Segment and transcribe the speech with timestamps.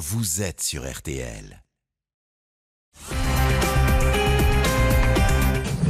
[0.00, 1.62] vous êtes sur RTL.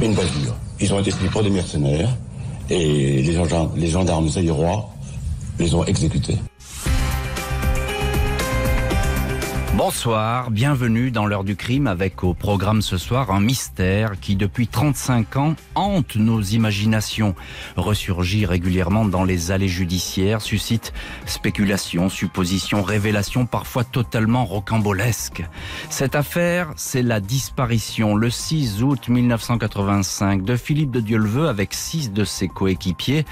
[0.01, 0.55] Une bavure.
[0.81, 2.09] Ils ont été pour des mercenaires
[2.69, 4.89] et les gendarmes, les zaïrois
[5.59, 6.37] les ont exécutés.
[9.77, 14.67] Bonsoir, bienvenue dans l'heure du crime avec au programme ce soir un mystère qui depuis
[14.67, 17.35] 35 ans hante nos imaginations,
[17.77, 20.91] ressurgit régulièrement dans les allées judiciaires, suscite
[21.25, 25.45] spéculations, suppositions, révélations parfois totalement rocambolesques.
[25.89, 32.11] Cette affaire, c'est la disparition le 6 août 1985 de Philippe de Dieuleveux avec six
[32.11, 33.25] de ses coéquipiers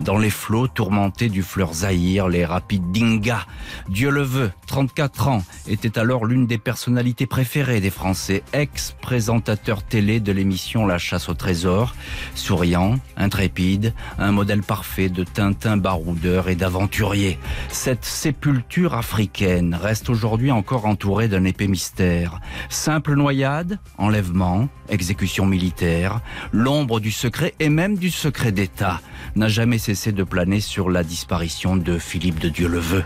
[0.00, 3.46] dans les flots tourmentés du fleur Zahir, les rapides d'Inga.
[3.88, 10.20] Dieu le veut, 34 ans, était alors l'une des personnalités préférées des Français, ex-présentateur télé
[10.20, 11.94] de l'émission La chasse au trésor,
[12.34, 17.38] souriant, intrépide, un modèle parfait de Tintin baroudeur et d'aventurier.
[17.68, 22.40] Cette sépulture africaine reste aujourd'hui encore entourée d'un épais mystère.
[22.68, 26.20] Simple noyade, enlèvement, exécution militaire,
[26.52, 29.00] l'ombre du secret et même du secret d'État
[29.36, 33.04] n'a jamais cessé de planer sur la disparition de Philippe de Dieu-le-Veut.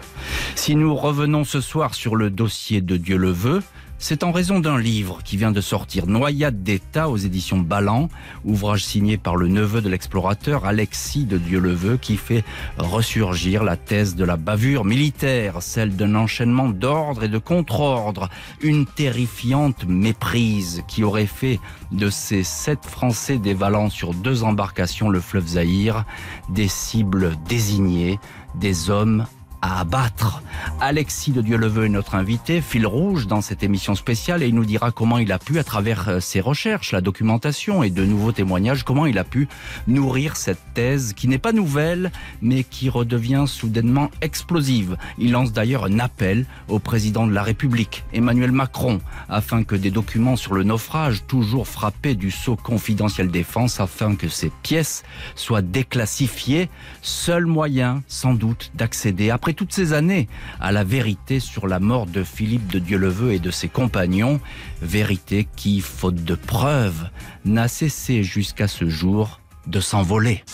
[0.54, 3.64] Si nous revenons ce soir sur le dossier de Dieu-le-Veut,
[3.98, 8.08] c'est en raison d'un livre qui vient de sortir, Noyade d'État aux éditions Ballan,
[8.44, 12.44] ouvrage signé par le neveu de l'explorateur Alexis de Dieuleveux qui fait
[12.78, 18.28] ressurgir la thèse de la bavure militaire, celle d'un enchaînement d'ordre et de contre-ordre,
[18.62, 21.58] une terrifiante méprise qui aurait fait
[21.90, 26.04] de ces sept Français dévalant sur deux embarcations le fleuve Zahir
[26.50, 28.18] des cibles désignées,
[28.54, 29.26] des hommes
[29.62, 30.42] à abattre.
[30.80, 34.64] Alexis de Dieuleveux est notre invité, fil rouge dans cette émission spéciale, et il nous
[34.64, 38.32] dira comment il a pu, à travers euh, ses recherches, la documentation et de nouveaux
[38.32, 39.48] témoignages, comment il a pu
[39.86, 44.96] nourrir cette thèse qui n'est pas nouvelle, mais qui redevient soudainement explosive.
[45.18, 49.90] Il lance d'ailleurs un appel au président de la République, Emmanuel Macron, afin que des
[49.90, 55.02] documents sur le naufrage, toujours frappés du sceau confidentiel défense, afin que ces pièces
[55.34, 56.68] soient déclassifiées.
[57.02, 60.28] Seul moyen, sans doute, d'accéder après toutes ces années
[60.60, 64.40] à la vérité sur la mort de Philippe de Dieuleveux et de ses compagnons,
[64.82, 67.08] vérité qui, faute de preuves,
[67.44, 70.44] n'a cessé jusqu'à ce jour de s'envoler.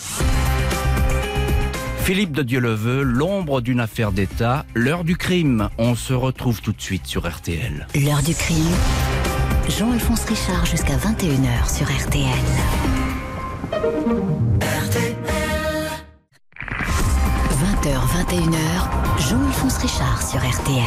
[2.05, 5.69] Philippe de Dieuleveux, l'ombre d'une affaire d'État, l'heure du crime.
[5.79, 7.87] On se retrouve tout de suite sur RTL.
[7.95, 8.69] L'heure du crime.
[9.67, 11.87] Jean-Alphonse Richard jusqu'à 21h sur.
[11.87, 12.25] RTL.
[17.85, 20.81] 20h, 21h, Jean-Alphonse Richard sur RTL.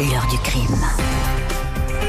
[0.00, 0.78] L'heure du crime.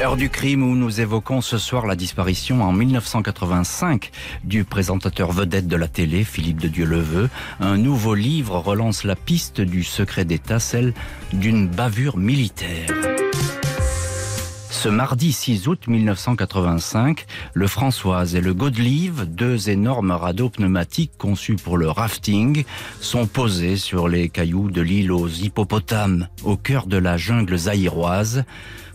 [0.00, 4.12] Heure du crime où nous évoquons ce soir la disparition en 1985
[4.44, 7.28] du présentateur vedette de la télé, Philippe de Dieuleveux.
[7.60, 10.94] Un nouveau livre relance la piste du secret d'État, celle
[11.34, 12.86] d'une bavure militaire.
[14.82, 21.56] Ce mardi 6 août 1985, le Françoise et le Godelive, deux énormes radeaux pneumatiques conçus
[21.56, 22.64] pour le rafting,
[23.02, 28.44] sont posés sur les cailloux de l'île aux hippopotames, au cœur de la jungle zaïroise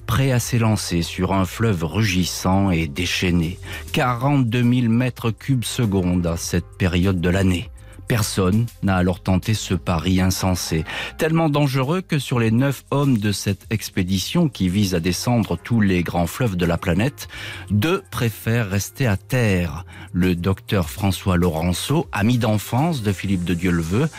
[0.08, 3.60] prêts à s'élancer sur un fleuve rugissant et déchaîné.
[3.92, 7.70] 42 000 mètres cubes secondes à cette période de l'année.
[8.08, 10.86] Personne n'a alors tenté ce pari insensé,
[11.18, 15.82] tellement dangereux que sur les neuf hommes de cette expédition qui vise à descendre tous
[15.82, 17.28] les grands fleuves de la planète,
[17.72, 19.86] deux préfèrent rester à terre.
[20.14, 24.10] Le docteur François Laurenceau, ami d'enfance de Philippe de Dieuleveux,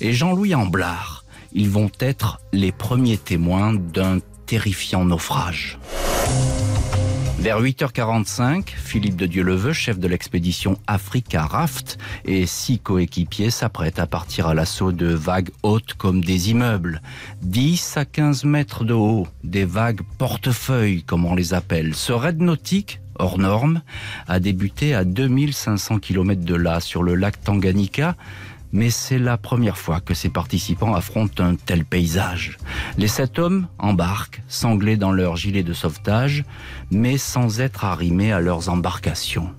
[0.00, 1.24] et Jean-Louis Amblard.
[1.52, 5.78] Ils vont être les premiers témoins d'un terrifiant naufrage.
[7.38, 14.06] Vers 8h45, Philippe de Dieuleveux, chef de l'expédition Africa Raft, et six coéquipiers s'apprêtent à
[14.06, 17.02] partir à l'assaut de vagues hautes comme des immeubles.
[17.42, 21.94] 10 à 15 mètres de haut, des vagues portefeuilles comme on les appelle.
[21.94, 23.82] Ce raid nautique hors norme,
[24.28, 28.16] a débuté à 2500 km de là, sur le lac Tanganyika,
[28.72, 32.58] mais c'est la première fois que ces participants affrontent un tel paysage.
[32.98, 36.44] Les sept hommes embarquent, sanglés dans leurs gilets de sauvetage,
[36.90, 39.50] mais sans être arrimés à leurs embarcations.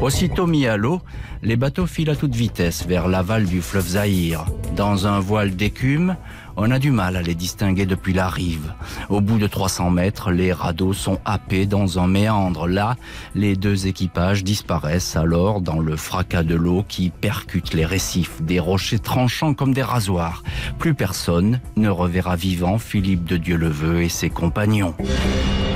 [0.00, 1.00] Aussitôt mis à l'eau,
[1.42, 4.44] les bateaux filent à toute vitesse vers l'aval du fleuve Zahir.
[4.74, 6.16] Dans un voile d'écume,
[6.56, 8.72] on a du mal à les distinguer depuis la rive.
[9.08, 12.66] Au bout de 300 mètres, les radeaux sont happés dans un méandre.
[12.66, 12.96] Là,
[13.34, 18.60] les deux équipages disparaissent alors dans le fracas de l'eau qui percute les récifs, des
[18.60, 20.42] rochers tranchants comme des rasoirs.
[20.78, 24.94] Plus personne ne reverra vivant Philippe de Dieuleveux et ses compagnons.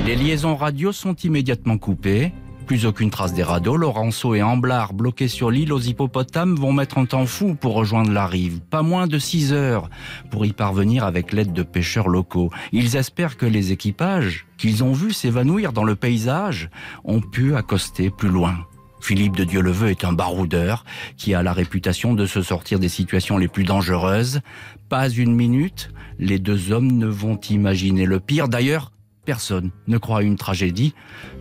[0.06, 2.32] Les liaisons radio sont immédiatement coupées
[2.66, 3.76] Plus aucune trace des radeaux.
[3.76, 8.10] Laurenceau et Amblard, bloqués sur l'île aux hippopotames, vont mettre un temps fou pour rejoindre
[8.10, 8.58] la rive.
[8.58, 9.88] Pas moins de 6 heures
[10.32, 12.50] pour y parvenir avec l'aide de pêcheurs locaux.
[12.72, 16.68] Ils espèrent que les équipages, qu'ils ont vus s'évanouir dans le paysage,
[17.04, 18.56] ont pu accoster plus loin.
[19.00, 20.84] Philippe de Dieuleveux est un baroudeur
[21.16, 24.40] qui a la réputation de se sortir des situations les plus dangereuses.
[24.88, 28.48] Pas une minute, les deux hommes ne vont imaginer le pire.
[28.48, 28.90] D'ailleurs,
[29.26, 30.94] personne ne croit à une tragédie,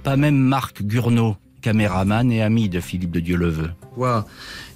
[0.04, 3.72] pas même Marc Gurneau, caméraman et ami de Philippe de Dieuleveux.
[3.96, 4.28] Soit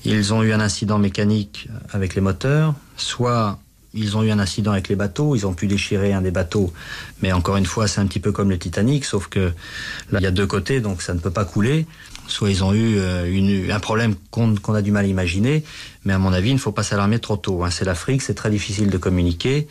[0.05, 3.59] ils ont eu un incident mécanique avec les moteurs, soit
[3.93, 6.71] ils ont eu un incident avec les bateaux, ils ont pu déchirer un des bateaux,
[7.21, 9.51] mais encore une fois, c'est un petit peu comme le Titanic, sauf que
[10.11, 11.85] là, il y a deux côtés, donc ça ne peut pas couler.
[12.27, 15.63] Soit ils ont eu euh, un problème qu'on a du mal à imaginer,
[16.05, 17.63] mais à mon avis, il ne faut pas s'alarmer trop tôt.
[17.63, 17.71] Hein.
[17.71, 19.67] C'est l'Afrique, c'est très difficile de communiquer.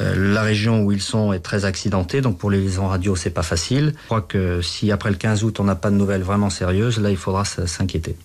[0.00, 3.30] Euh, la région où ils sont est très accidentée, donc pour les liaisons radio, c'est
[3.30, 3.94] pas facile.
[3.96, 6.98] Je crois que si après le 15 août, on n'a pas de nouvelles vraiment sérieuses,
[7.00, 8.16] là, il faudra s'inquiéter.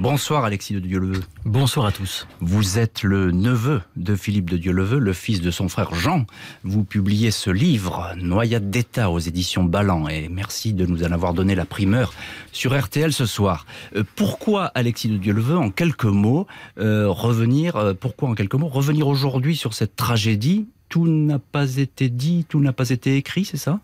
[0.00, 1.22] Bonsoir Alexis de Dieuleveux.
[1.44, 2.26] Bonsoir à tous.
[2.40, 6.24] Vous êtes le neveu de Philippe de Dieuleveux, le fils de son frère Jean.
[6.64, 11.34] Vous publiez ce livre, Noyade d'État aux éditions Ballant, et merci de nous en avoir
[11.34, 12.14] donné la primeur
[12.50, 13.66] sur RTL ce soir.
[13.94, 16.46] Euh, pourquoi Alexis de Dieuleveux, en quelques mots,
[16.78, 20.66] euh, revenir, euh, pourquoi en quelques mots, revenir aujourd'hui sur cette tragédie?
[20.88, 23.80] Tout n'a pas été dit, tout n'a pas été écrit, c'est ça?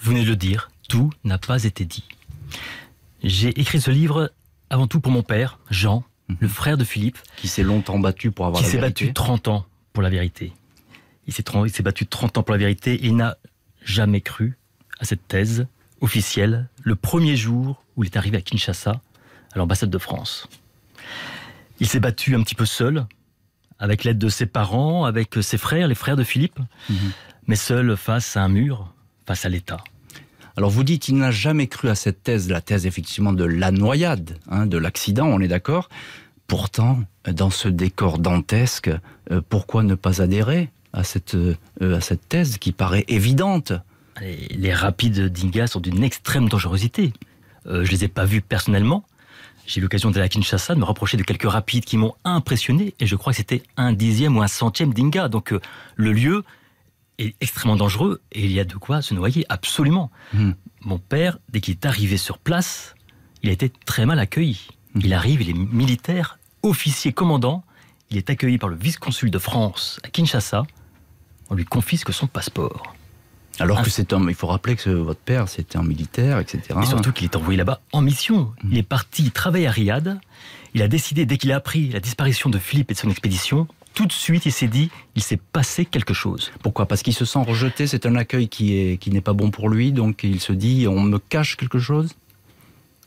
[0.00, 2.02] Vous venez de le dire, tout n'a pas été dit.
[3.22, 4.32] J'ai écrit ce livre
[4.70, 6.36] avant tout pour mon père, Jean, mhm.
[6.40, 7.18] le frère de Philippe.
[7.36, 8.88] Qui s'est longtemps battu pour avoir la vérité.
[8.88, 10.52] Qui s'est battu 30 ans pour la vérité.
[11.26, 13.36] Il s'est battu 30 ans pour la vérité et il n'a
[13.82, 14.58] jamais cru
[15.00, 15.66] à cette thèse
[16.00, 19.00] officielle le premier jour où il est arrivé à Kinshasa,
[19.52, 20.48] à l'ambassade de France.
[21.80, 23.06] Il s'est battu un petit peu seul,
[23.78, 26.58] avec l'aide de ses parents, avec ses frères, les frères de Philippe,
[26.90, 27.12] mhm.
[27.46, 28.92] mais seul face à un mur,
[29.26, 29.78] face à l'État.
[30.56, 33.72] Alors vous dites, il n'a jamais cru à cette thèse, la thèse effectivement de la
[33.72, 35.88] noyade, hein, de l'accident, on est d'accord.
[36.46, 38.90] Pourtant, dans ce décor dantesque,
[39.32, 43.72] euh, pourquoi ne pas adhérer à cette, euh, à cette thèse qui paraît évidente?
[44.20, 47.12] Les, rapides d'Inga sont d'une extrême dangerosité.
[47.66, 49.04] Euh, je les ai pas vus personnellement.
[49.66, 52.94] J'ai eu l'occasion d'aller à Kinshasa, de me rapprocher de quelques rapides qui m'ont impressionné,
[53.00, 55.28] et je crois que c'était un dixième ou un centième d'Inga.
[55.28, 55.52] Donc
[55.96, 56.44] le lieu
[57.18, 60.10] est extrêmement dangereux et il y a de quoi se noyer, absolument.
[60.32, 60.52] Hmm.
[60.82, 62.94] Mon père, dès qu'il est arrivé sur place,
[63.42, 64.68] il a été très mal accueilli.
[64.94, 65.00] Hmm.
[65.04, 67.64] Il arrive, il est militaire, officier commandant,
[68.10, 70.64] il est accueilli par le vice-consul de France à Kinshasa,
[71.50, 72.94] on lui confisque son passeport.
[73.60, 76.62] Alors que c'est un, il faut rappeler que votre père c'était un militaire, etc.
[76.82, 78.52] Et surtout qu'il est envoyé là-bas en mission.
[78.62, 78.70] Hmm.
[78.72, 80.20] Il est parti travailler à Riyad.
[80.74, 83.68] Il a décidé, dès qu'il a appris la disparition de Philippe et de son expédition,
[83.94, 86.52] tout de suite, il s'est dit, il s'est passé quelque chose.
[86.62, 86.86] Pourquoi?
[86.86, 89.68] Parce qu'il se sent rejeté, c'est un accueil qui est qui n'est pas bon pour
[89.68, 92.10] lui, donc il se dit, on me cache quelque chose?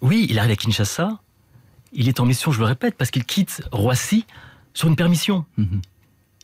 [0.01, 1.19] Oui, il arrive à Kinshasa,
[1.93, 4.25] il est en mission, je le répète, parce qu'il quitte Roissy
[4.73, 5.45] sur une permission.
[5.57, 5.81] Mhm.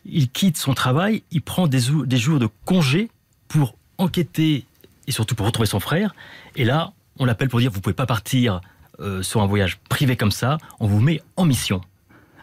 [0.05, 3.09] Il quitte son travail, il prend des, des jours de congé
[3.47, 4.65] pour enquêter
[5.07, 6.13] et surtout pour retrouver son frère.
[6.55, 8.61] Et là, on l'appelle pour dire, vous pouvez pas partir
[8.99, 11.81] euh, sur un voyage privé comme ça, on vous met en mission.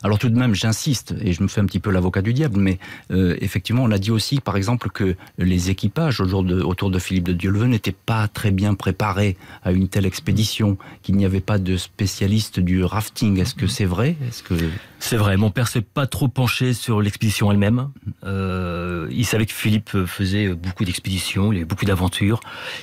[0.02, 2.58] Alors tout de même, j'insiste, et je me fais un petit peu l'avocat du diable,
[2.58, 2.78] mais
[3.10, 7.32] euh, effectivement, on a dit aussi, par exemple, que les équipages autour de Philippe de
[7.32, 11.76] Dieuleveux n'étaient pas très bien préparés à une telle expédition, qu'il n'y avait pas de
[11.76, 13.38] spécialistes du rafting.
[13.38, 14.16] Est-ce que c'est vrai?
[14.26, 14.54] Est-ce que
[14.98, 17.90] c'est vrai Mon père s'est pas trop penché sur l'expédition elle-même.
[18.24, 22.40] Euh, il savait que Philippe faisait beaucoup d'expéditions, il avait beaucoup d'aventures.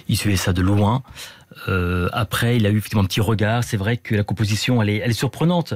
[0.08, 1.04] Il suivait ça de loin.
[1.68, 3.64] Euh, après, il a eu effectivement un petit regard.
[3.64, 5.74] C'est vrai que la composition, elle est, elle est surprenante.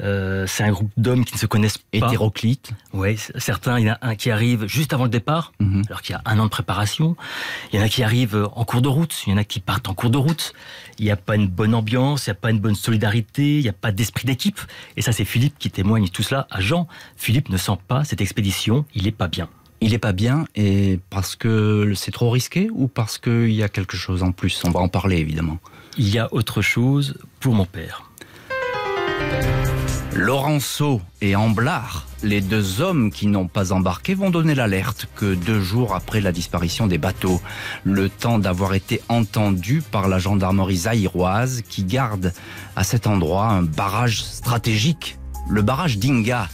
[0.00, 1.84] Euh, c'est un groupe d'hommes qui ne se connaissent pas.
[1.92, 2.72] Hétéroclites.
[2.92, 3.78] Oui, certains.
[3.78, 5.82] Il y en a un qui arrive juste avant le départ, mhm.
[5.88, 7.16] alors qu'il y a un an de préparation.
[7.72, 9.14] Il y en a qui arrivent en cours de route.
[9.26, 10.52] Il y en a qui partent en cours de route.
[10.98, 13.62] Il n'y a pas une bonne ambiance, il n'y a pas une bonne solidarité, il
[13.62, 14.60] n'y a pas d'esprit d'équipe.
[14.96, 16.88] Et ça, c'est Philippe qui témoigne tout cela à Jean.
[17.16, 18.84] Philippe ne sent pas cette expédition.
[18.94, 19.48] Il n'est pas bien
[19.80, 23.68] il est pas bien et parce que c'est trop risqué ou parce qu'il y a
[23.68, 24.62] quelque chose en plus?
[24.64, 25.58] On va en parler évidemment.
[25.98, 28.10] Il y a autre chose pour mon père.
[30.14, 35.60] Laurenceau et Amblard, les deux hommes qui n'ont pas embarqué, vont donner l'alerte que deux
[35.60, 37.40] jours après la disparition des bateaux,
[37.84, 42.32] le temps d'avoir été entendus par la gendarmerie zaïroise qui garde
[42.76, 45.16] à cet endroit un barrage stratégique,
[45.48, 46.48] le barrage d'Inga,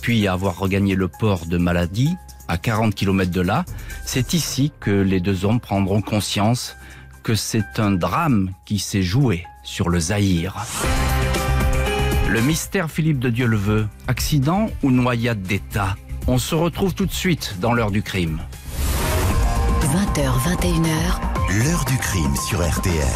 [0.00, 2.16] puis avoir regagné le port de Maladi,
[2.48, 3.64] à 40 km de là,
[4.04, 6.76] c'est ici que les deux hommes prendront conscience
[7.22, 10.56] que c'est un drame qui s'est joué sur le Zaïre.
[12.28, 15.96] Le mystère Philippe de Dieu le veut, accident ou noyade d'État?
[16.26, 18.40] On se retrouve tout de suite dans l'heure du crime.
[19.82, 21.64] 20h, 21h.
[21.64, 23.06] L'heure du crime sur RTL.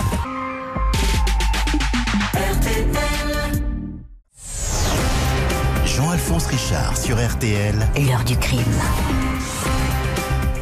[5.97, 7.75] Jean-Alphonse Richard sur RTL.
[7.97, 8.61] L'heure du crime.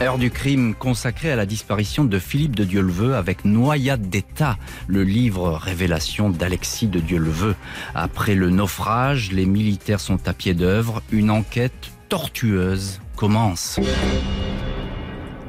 [0.00, 5.03] Heure du crime consacrée à la disparition de Philippe de Dieuleveux avec Noyade d'État, le
[5.03, 7.57] livre révélation d'Alexis de Dieuleveux.
[7.97, 11.03] Après le naufrage, les militaires sont à pied d'œuvre.
[11.11, 13.81] Une enquête tortueuse commence.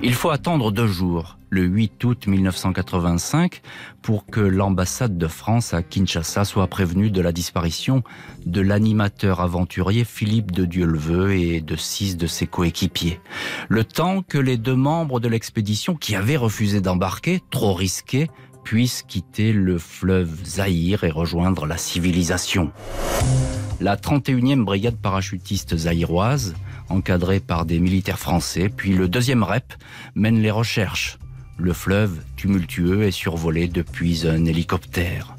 [0.01, 3.61] Il faut attendre deux jours, le 8 août 1985,
[4.01, 8.03] pour que l'ambassade de France à Kinshasa soit prévenue de la disparition
[8.45, 13.21] de l'animateur aventurier Philippe de Dieuleveux et de six de ses coéquipiers.
[13.69, 18.29] Le temps que les deux membres de l'expédition qui avaient refusé d'embarquer, trop risqué,
[18.65, 22.73] puissent quitter le fleuve Zaïre et rejoindre la civilisation.
[23.79, 26.53] La 31e brigade parachutiste zaïroise,
[26.89, 29.73] encadrée par des militaires français, puis le deuxième REP,
[30.15, 31.17] mène les recherches.
[31.57, 35.35] Le fleuve, tumultueux, est survolé depuis un hélicoptère.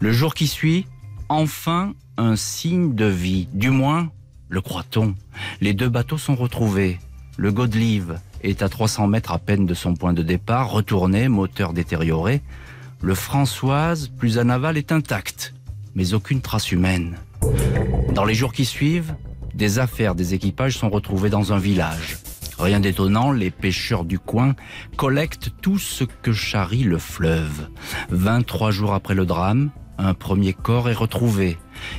[0.00, 0.86] Le jour qui suit,
[1.28, 4.10] enfin un signe de vie, du moins,
[4.48, 5.14] le croit-on.
[5.60, 6.98] Les deux bateaux sont retrouvés.
[7.36, 11.72] Le Godelive est à 300 mètres à peine de son point de départ, retourné, moteur
[11.72, 12.40] détérioré.
[13.02, 15.54] Le Françoise, plus à naval, est intact,
[15.94, 17.18] mais aucune trace humaine.
[18.14, 19.14] Dans les jours qui suivent,
[19.54, 22.18] des affaires des équipages sont retrouvées dans un village.
[22.58, 24.54] Rien d'étonnant, les pêcheurs du coin
[24.96, 27.68] collectent tout ce que charrie le fleuve.
[28.10, 31.56] 23 jours après le drame, un premier corps est retrouvé,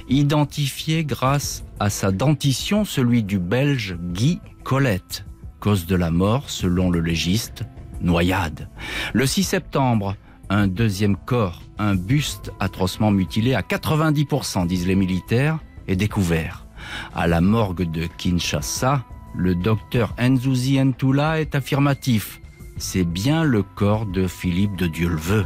[0.09, 5.25] identifié grâce à sa dentition, celui du Belge Guy Colette.
[5.61, 7.63] Cause de la mort, selon le légiste,
[8.01, 8.69] noyade.
[9.13, 10.15] Le 6 septembre,
[10.49, 16.65] un deuxième corps, un buste atrocement mutilé à 90%, disent les militaires, est découvert.
[17.13, 19.03] À la morgue de Kinshasa,
[19.35, 22.41] le docteur Nzouzi Ntoula est affirmatif.
[22.77, 25.45] C'est bien le corps de Philippe de Dieuleveux.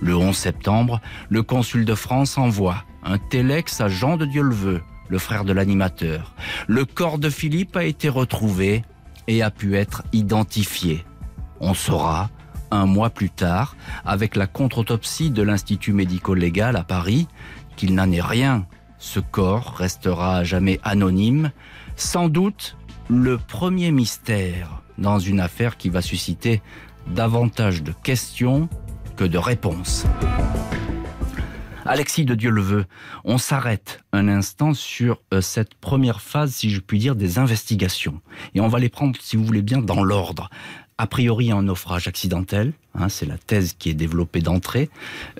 [0.00, 5.18] Le 11 septembre, le consul de France envoie un téléx à Jean de Dieuleveux, le
[5.18, 6.34] frère de l'animateur.
[6.66, 8.84] Le corps de Philippe a été retrouvé
[9.28, 11.04] et a pu être identifié.
[11.60, 12.30] On saura,
[12.70, 17.28] un mois plus tard, avec la contre-autopsie de l'Institut médico-légal à Paris,
[17.76, 18.66] qu'il n'en est rien.
[18.98, 21.52] Ce corps restera à jamais anonyme,
[21.96, 22.76] sans doute
[23.08, 26.62] le premier mystère dans une affaire qui va susciter
[27.08, 28.68] davantage de questions
[29.16, 30.06] que de réponses.
[31.86, 32.86] Alexis de Dieuleveux,
[33.24, 38.22] on s'arrête un instant sur euh, cette première phase, si je puis dire, des investigations.
[38.54, 40.48] Et on va les prendre, si vous voulez bien, dans l'ordre.
[40.96, 44.88] A priori, un naufrage accidentel, hein, c'est la thèse qui est développée d'entrée.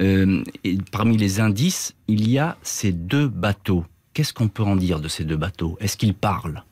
[0.02, 0.44] Euh,
[0.92, 3.86] parmi les indices, il y a ces deux bateaux.
[4.12, 5.78] Qu'est-ce qu'on peut en dire de ces deux bateaux?
[5.80, 6.62] Est-ce qu'ils parlent?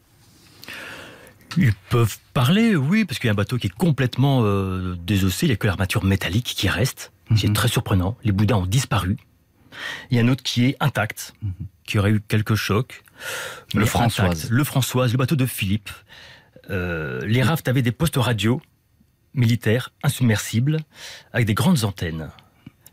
[1.57, 5.47] Ils peuvent parler, oui, parce qu'il y a un bateau qui est complètement euh, désossé,
[5.47, 7.13] il n'y a que l'armature métallique qui reste.
[7.37, 7.55] C'est Mhm.
[7.55, 8.17] très surprenant.
[8.25, 9.17] Les boudins ont disparu.
[10.11, 11.53] Il y a un autre qui est intact, Mhm.
[11.85, 13.03] qui aurait eu quelques chocs.
[13.75, 14.27] Le Françoise.
[14.41, 14.51] intact.
[14.51, 15.91] Le Françoise, le bateau de Philippe.
[16.71, 18.61] Euh, les rafts avaient des postes radio
[19.35, 20.79] militaires insubmersibles
[21.33, 22.31] avec des grandes antennes.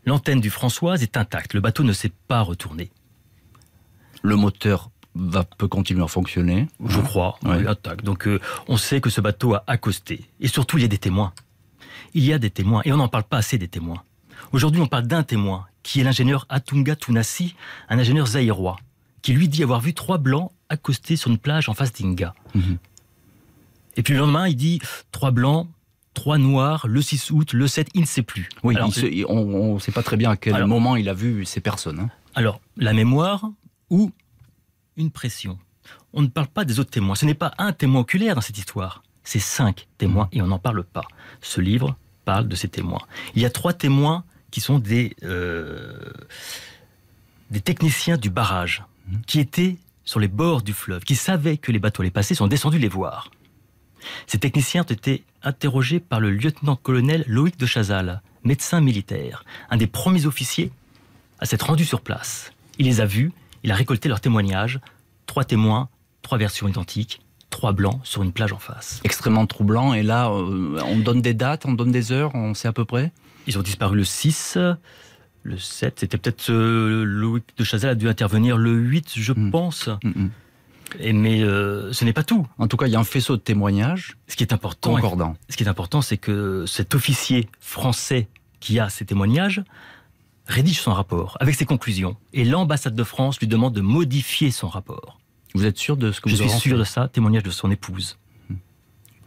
[0.06, 1.52] L'antenne du Françoise est intacte.
[1.54, 2.90] Le bateau ne s'est pas retourné.
[4.22, 6.68] Le moteur va, peut continuer à fonctionner.
[6.84, 7.58] je crois, Ouais.
[7.58, 8.02] oui, attaque.
[8.02, 8.38] Donc euh,
[8.68, 10.24] on sait que ce bateau a accosté.
[10.40, 11.32] Et surtout, il y a des témoins.
[12.14, 14.02] Il y a des témoins, et on n'en parle pas assez des témoins.
[14.52, 17.54] Aujourd'hui, on parle d'un témoin, qui est l'ingénieur Atunga Tunasi,
[17.88, 18.76] un ingénieur zaïrois,
[19.22, 22.34] qui lui dit avoir vu trois blancs accostés sur une plage en face d'Inga.
[22.54, 22.78] Mhm.
[23.96, 24.80] Et puis le lendemain, il dit
[25.12, 25.68] trois blancs,
[26.14, 28.48] trois noirs, le 6 août, le 7, il ne sait plus.
[28.62, 31.14] Oui, Alors, se- on ne sait pas très bien à quel Alors- moment il a
[31.14, 31.98] vu ces personnes.
[32.00, 32.10] hein.
[32.34, 33.50] Alors, la mémoire
[33.90, 34.10] ou
[35.00, 35.58] une pression.
[36.12, 37.14] On ne parle pas des autres témoins.
[37.14, 39.02] Ce n'est pas un témoin oculaire dans cette histoire.
[39.24, 41.04] C'est cinq témoins et on n'en parle pas.
[41.40, 43.02] Ce livre parle de ces témoins.
[43.34, 46.12] Il y a trois témoins qui sont des, euh,
[47.50, 48.84] des techniciens du barrage,
[49.26, 52.46] qui étaient sur les bords du fleuve, qui savaient que les bateaux allaient passer, sont
[52.46, 53.30] descendus les voir.
[54.26, 59.86] Ces techniciens ont été interrogés par le lieutenant-colonel Loïc de Chazal, médecin militaire, un des
[59.86, 60.72] premiers officiers
[61.38, 62.52] à s'être rendu sur place.
[62.78, 63.32] Il les a vus,
[63.64, 64.80] il a récolté leurs témoignages.
[65.26, 65.88] Trois témoins,
[66.22, 69.00] trois versions identiques, trois blancs sur une plage en face.
[69.04, 69.94] Extrêmement troublant.
[69.94, 72.84] Et là, euh, on donne des dates, on donne des heures, on sait à peu
[72.84, 73.12] près?
[73.46, 74.58] Ils ont disparu le 6,
[75.42, 79.50] le 7, c'était peut-être euh, Loïc de Chazal a dû intervenir le 8, je Mm.
[79.50, 79.88] pense.
[80.04, 80.30] Mm, mm.
[80.98, 82.46] Et mais euh, ce n'est pas tout.
[82.58, 85.36] En tout cas, il y a un faisceau de témoignages Ce qui est important, concordants.
[85.48, 89.62] ce qui est important, c'est que cet officier français qui a ces témoignages
[90.46, 92.16] rédige son rapport avec ses conclusions.
[92.32, 95.18] Et l'ambassade de France lui demande de modifier son rapport.
[95.54, 97.50] Vous êtes sûr de ce que Je vous suis avez sûr de ça, témoignage de
[97.50, 98.18] son épouse.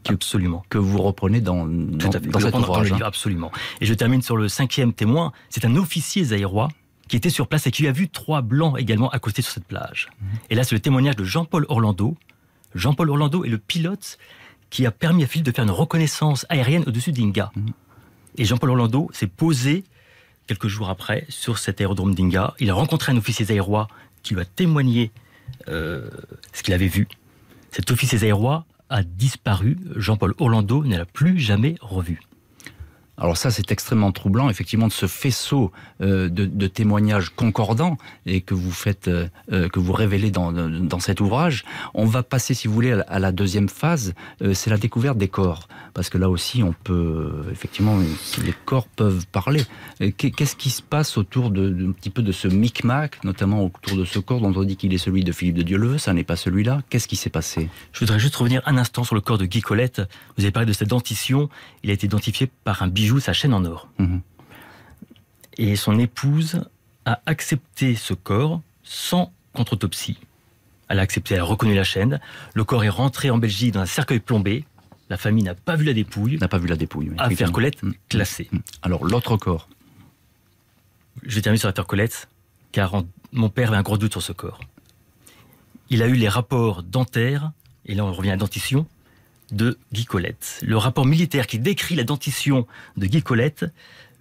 [0.03, 0.63] Que- Absolument.
[0.69, 2.27] que vous reprenez dans, dans, Tout à fait.
[2.27, 2.87] dans Je cet dans ouvrage.
[2.91, 3.07] livre, hein.
[3.07, 3.51] absolument.
[3.79, 5.31] Et je termine sur le cinquième témoin.
[5.49, 6.67] C'est un officier zaïrois
[7.07, 10.09] qui était sur place et qui a vu trois blancs également accostés sur cette plage.
[10.21, 10.27] Mhm.
[10.49, 12.17] Et là, c'est le témoignage de Jean-Paul Orlando.
[12.75, 14.17] Jean-Paul Orlando est le pilote
[14.69, 17.51] qui a permis à Philippe de faire une reconnaissance aérienne au-dessus d'Inga.
[17.55, 17.67] Mhm.
[18.39, 19.85] Et Jean-Paul Orlando s'est posé
[20.47, 22.53] quelques jours après sur cet aérodrome d'Inga.
[22.59, 23.87] Il a rencontré un officier aérois
[24.23, 25.11] qui lui a témoigné
[25.67, 26.09] euh,
[26.53, 27.07] ce qu'il avait vu.
[27.71, 29.77] Cet officier aérois a disparu.
[29.95, 32.21] Jean-Paul Orlando ne l'a plus jamais revu.
[33.17, 38.55] Alors ça, c'est extrêmement troublant, effectivement, de ce faisceau euh, de, témoignages concordants et que
[38.55, 41.63] vous faites, euh, euh, que vous révélez dans, dans, cet ouvrage.
[41.93, 44.13] On va passer, si vous voulez, à la deuxième phase,
[44.53, 47.99] c'est la découverte des corps, parce que là aussi, on peut, effectivement,
[48.43, 49.63] les corps peuvent parler.
[50.17, 54.05] Qu'est-ce qui se passe autour de, un petit peu de ce micmac, notamment autour de
[54.05, 56.35] ce corps dont on dit qu'il est celui de Philippe de Dieuleveux, ça n'est pas
[56.35, 56.81] celui-là.
[56.89, 57.69] Qu'est-ce qui s'est passé?
[57.91, 60.01] Je voudrais juste revenir un instant sur le corps de Guy Colette.
[60.37, 61.49] Vous avez parlé de cette dentition.
[61.83, 63.89] Il a été identifié par un bijou sa chaîne en or.
[63.99, 64.21] Mhm.
[65.57, 66.63] Et son épouse
[67.05, 70.17] a accepté ce corps sans contre-autopsie.
[70.87, 72.19] Elle a accepté, elle a reconnu la chaîne.
[72.53, 74.65] Le corps est rentré en Belgique dans un cercueil plombé.
[75.09, 76.37] La famille n'a pas vu la dépouille.
[76.37, 77.09] N'a pas vu la dépouille.
[77.09, 77.93] Oui, Affaire Colette mhm.
[78.07, 78.47] classée.
[78.51, 78.61] Mhm.
[78.81, 79.67] Alors l'autre corps.
[81.23, 82.27] Je termine sur l'affaire Colette,
[82.71, 84.59] car mon père avait un gros doute sur ce corps.
[85.89, 87.51] Il a eu les rapports dentaires,
[87.85, 88.87] et là on revient à dentition,
[89.53, 90.59] de Guy Colette.
[90.61, 92.67] Le rapport militaire qui décrit la dentition
[92.97, 93.65] de Guy Colette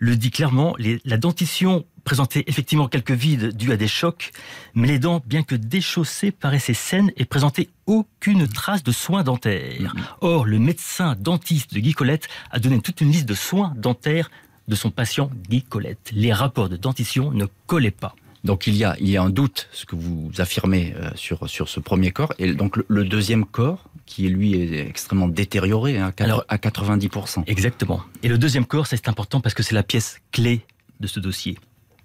[0.03, 0.75] le dit clairement,
[1.05, 4.33] la dentition présentait effectivement quelques vides dus à des chocs,
[4.75, 9.95] mais les dents, bien que déchaussées, paraissaient saines et présentaient aucune trace de soins dentaires.
[10.21, 14.29] Or, le médecin dentiste de Guy Colette a donné toute une liste de soins dentaires
[14.67, 16.11] de son patient Guy Colette.
[16.13, 18.17] Les rapports de dentition ne collaient pas.
[18.43, 21.49] Donc il y a, il y a un doute, ce que vous affirmez euh, sur,
[21.49, 22.33] sur ce premier corps.
[22.41, 26.13] Et donc le deuxième corps, qui lui est extrêmement détérioré hein,
[26.49, 27.45] à 90%.
[27.47, 28.03] Exactement.
[28.23, 30.67] Et le deuxième corps, c'est important parce que c'est la pièce clé
[31.01, 31.59] de ce dossier.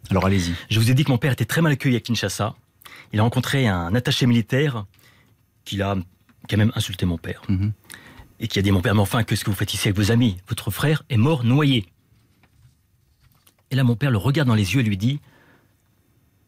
[0.10, 0.54] Alors allez-y.
[0.70, 2.56] Je vous ai dit que mon père était très mal accueilli à Kinshasa.
[3.12, 4.86] Il a rencontré un attaché militaire
[5.66, 5.98] qui a,
[6.48, 7.42] qui a même insulté mon père.
[7.50, 7.74] Mhm.
[8.40, 10.10] Et qui a dit Mon père, mais enfin, qu'est-ce que vous faites ici avec vos
[10.10, 10.38] amis?
[10.48, 11.88] Votre frère est mort noyé.
[13.70, 15.20] Et là, mon père le regarde dans les yeux et lui dit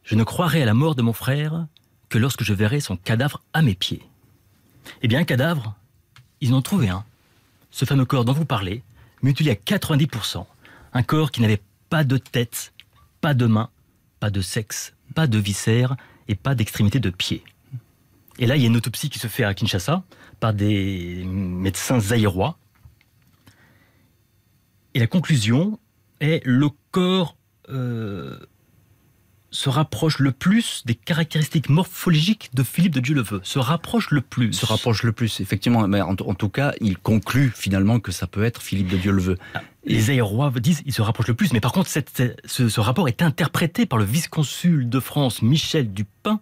[0.04, 1.66] Je ne croirai à la mort de mon frère
[2.08, 4.04] que lorsque je verrai son cadavre à mes pieds.
[5.02, 5.76] Eh bien, un cadavre,
[6.42, 7.04] ils en ont trouvé un.
[7.72, 8.84] Ce fameux corps dont vous parlez,
[9.22, 10.46] mutilé à 90%.
[10.94, 12.74] Un corps qui n'avait pas de tête,
[13.22, 13.70] pas de main,
[14.20, 15.96] pas de sexe, pas de viscères
[16.28, 17.44] et pas d'extrémité de pied.
[18.38, 20.04] Et là, il y a une autopsie qui se fait à Kinshasa
[20.40, 22.58] par des médecins zaïrois.
[24.94, 25.80] Et la conclusion
[26.22, 27.36] est le corps
[27.70, 28.40] euh,
[29.52, 34.54] se rapproche le plus des caractéristiques morphologiques de Philippe de Dieuleveux Se rapproche le plus.
[34.54, 35.88] Se rapproche le plus, effectivement.
[35.88, 39.38] Mais en, tout cas, il conclut finalement que ça peut être Philippe de Dieuleveux.
[39.56, 43.22] Ah, les aérois disent qu'il se rapproche le plus, mais par contre, ce, rapport est
[43.22, 46.40] interprété par le vice-consul de France, Michel Dupin,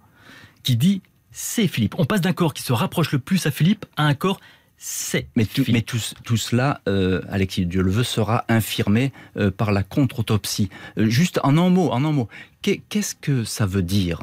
[0.63, 1.95] qui dit c'est Philippe.
[1.97, 4.39] On passe d'un corps qui se rapproche le plus à Philippe à un corps
[4.77, 5.27] c'est.
[5.35, 9.71] Mais, tout, mais tout, tout cela, euh, Alexis Dieu le veut, sera infirmé euh, par
[9.71, 10.69] la contre-autopsie.
[10.97, 12.29] Euh, juste en un mot, en un mot,
[12.61, 14.19] qu'est-ce que ça veut dire?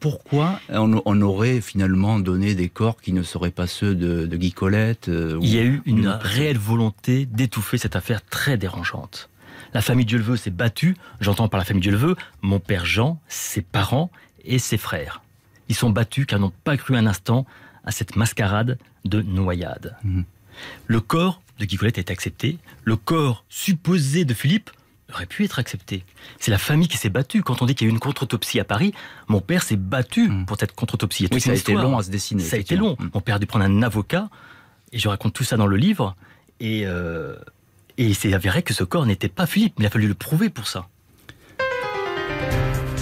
[0.00, 5.08] Pourquoi on, aurait finalement donné des corps qui ne seraient pas ceux de, Guy Colette
[5.08, 9.28] Il y a eu une réelle volonté d'étouffer cette affaire très dérangeante.
[9.74, 14.10] La famille Dieuleveux s'est battue, j'entends par la famille Dieuleveux, mon père Jean, ses parents
[14.44, 15.22] et ses frères.
[15.68, 17.46] Ils sont battus car n'ont pas cru un instant
[17.86, 19.96] à cette mascarade de noyade.
[20.04, 20.24] Mhm.
[20.86, 24.70] Le corps de Guy Colette est accepté, le corps supposé de Philippe
[25.12, 26.04] aurait pu être accepté.
[26.40, 27.42] C'est la famille qui s'est battue.
[27.42, 28.92] Quand on dit qu'il y a eu une contre-autopsie à Paris,
[29.28, 30.46] mon père s'est battu mhm.
[30.46, 31.28] pour cette contre-autopsie.
[31.30, 32.42] Oui, ça a été long à se dessiner.
[32.42, 32.96] Ça a été long.
[33.14, 34.28] Mon père a dû prendre un avocat,
[34.92, 36.16] et je raconte tout ça dans le livre,
[36.60, 37.36] et, euh,
[37.98, 40.14] et il s'est avéré que ce corps n'était pas Philippe, mais il a fallu le
[40.14, 40.88] prouver pour ça.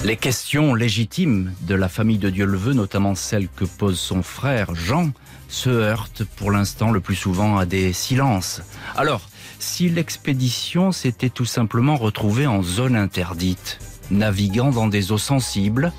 [0.05, 4.23] Les questions légitimes de la famille de Dieu le veut, notamment celles que pose son
[4.23, 5.13] frère Jean,
[5.49, 8.61] se heurtent pour l'instant le plus souvent à des silences.
[8.97, 13.79] Alors, si l'expédition s'était tout simplement retrouvée en zone interdite,
[14.11, 15.91] naviguant dans des eaux sensibles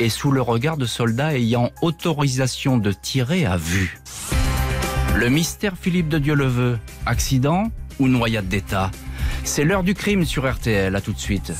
[0.00, 4.00] et sous le regard de soldats ayant autorisation de tirer à vue.
[5.14, 7.70] Le mystère Philippe de Dieu le veut, accident
[8.00, 8.90] ou noyade d'État?
[9.44, 11.52] C'est l'heure du crime sur RTL, à tout de suite.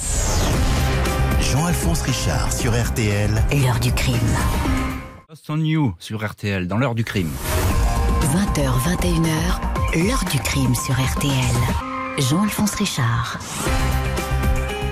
[1.53, 3.31] Jean-Alphonse Richard sur RTL.
[3.62, 4.17] L'heure du crime.
[5.29, 7.29] Lost on You sur RTL, dans l'heure du crime.
[8.23, 11.31] 20h, 21h, l'heure du crime sur RTL.
[12.17, 13.38] Jean-Alphonse Richard.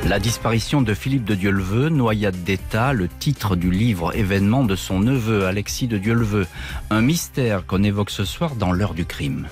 [0.06, 5.00] La disparition de Philippe de Dieuleveux, noyade d'État, le titre du livre événement de son
[5.00, 6.46] neveu Alexis de Dieuleveux.
[6.90, 9.48] Un mystère qu'on évoque ce soir dans l'heure du crime.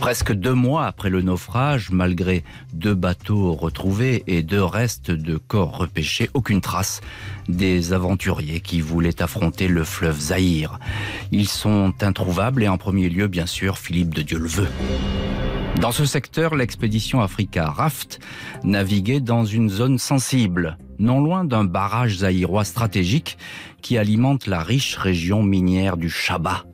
[0.00, 5.76] Presque deux mois après le naufrage, malgré deux bateaux retrouvés et deux restes de corps
[5.76, 7.02] repêchés, aucune trace
[7.48, 10.78] des aventuriers qui voulaient affronter le fleuve Zaïre.
[11.32, 14.68] Ils sont introuvables et en premier lieu, bien sûr, Philippe de Dieu le veut.
[15.76, 18.20] Dans ce secteur, l'expédition Africa Raft
[18.64, 23.38] naviguait dans une zone sensible, non loin d'un barrage zaïrois stratégique
[23.80, 26.64] qui alimente la riche région minière du Chaba.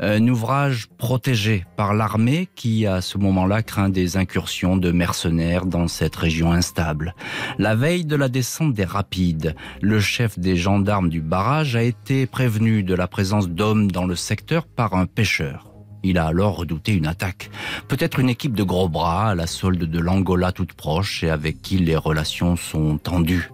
[0.00, 5.86] Un ouvrage protégé par l'armée qui, à ce moment-là, craint des incursions de mercenaires dans
[5.86, 7.14] cette région instable.
[7.58, 12.26] La veille de la descente des rapides, le chef des gendarmes du barrage a été
[12.26, 15.75] prévenu de la présence d'hommes dans le secteur par un pêcheur.
[16.06, 17.50] Il a alors redouté une attaque.
[17.88, 21.60] Peut-être une équipe de gros bras à la solde de l'Angola toute proche et avec
[21.60, 23.50] qui les relations sont tendues.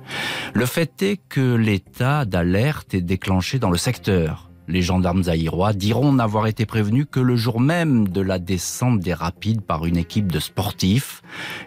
[0.52, 4.51] Le fait est que l'état d'alerte est déclenché dans le secteur.
[4.72, 9.12] Les gendarmes zaïrois diront n'avoir été prévenus que le jour même de la descente des
[9.12, 11.20] rapides par une équipe de sportifs,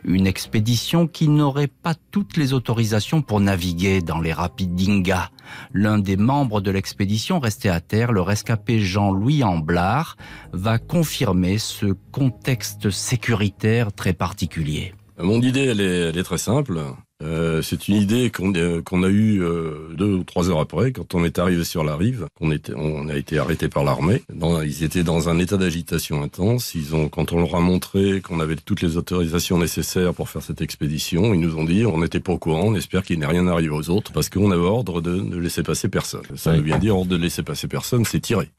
[0.03, 5.29] une expédition qui n'aurait pas toutes les autorisations pour naviguer dans les rapides d'Inga.
[5.71, 10.17] L'un des membres de l'expédition resté à terre, le rescapé Jean-Louis Amblard,
[10.51, 14.95] va confirmer ce contexte sécuritaire très particulier.
[15.19, 16.81] Mon idée, elle est très simple.
[17.23, 20.91] Euh, c'est une idée qu'on euh, qu'on a eue euh, deux ou trois heures après,
[20.91, 24.23] quand on est arrivé sur la rive, qu'on était, on a été arrêté par l'armée.
[24.63, 26.75] Ils étaient dans un état d'agitation intense.
[26.75, 30.41] Ils ont, quand on leur a montré qu'on avait toutes les autorisations nécessaires pour faire
[30.41, 33.25] cette expédition, ils nous ont dit on n'était pas au courant, on espère qu'il n'est
[33.25, 36.23] rien arrivé aux autres, parce qu'on avait ordre de ne laisser passer personne.
[36.35, 38.49] Ça veut bien dire ordre de laisser passer personne, c'est tirer.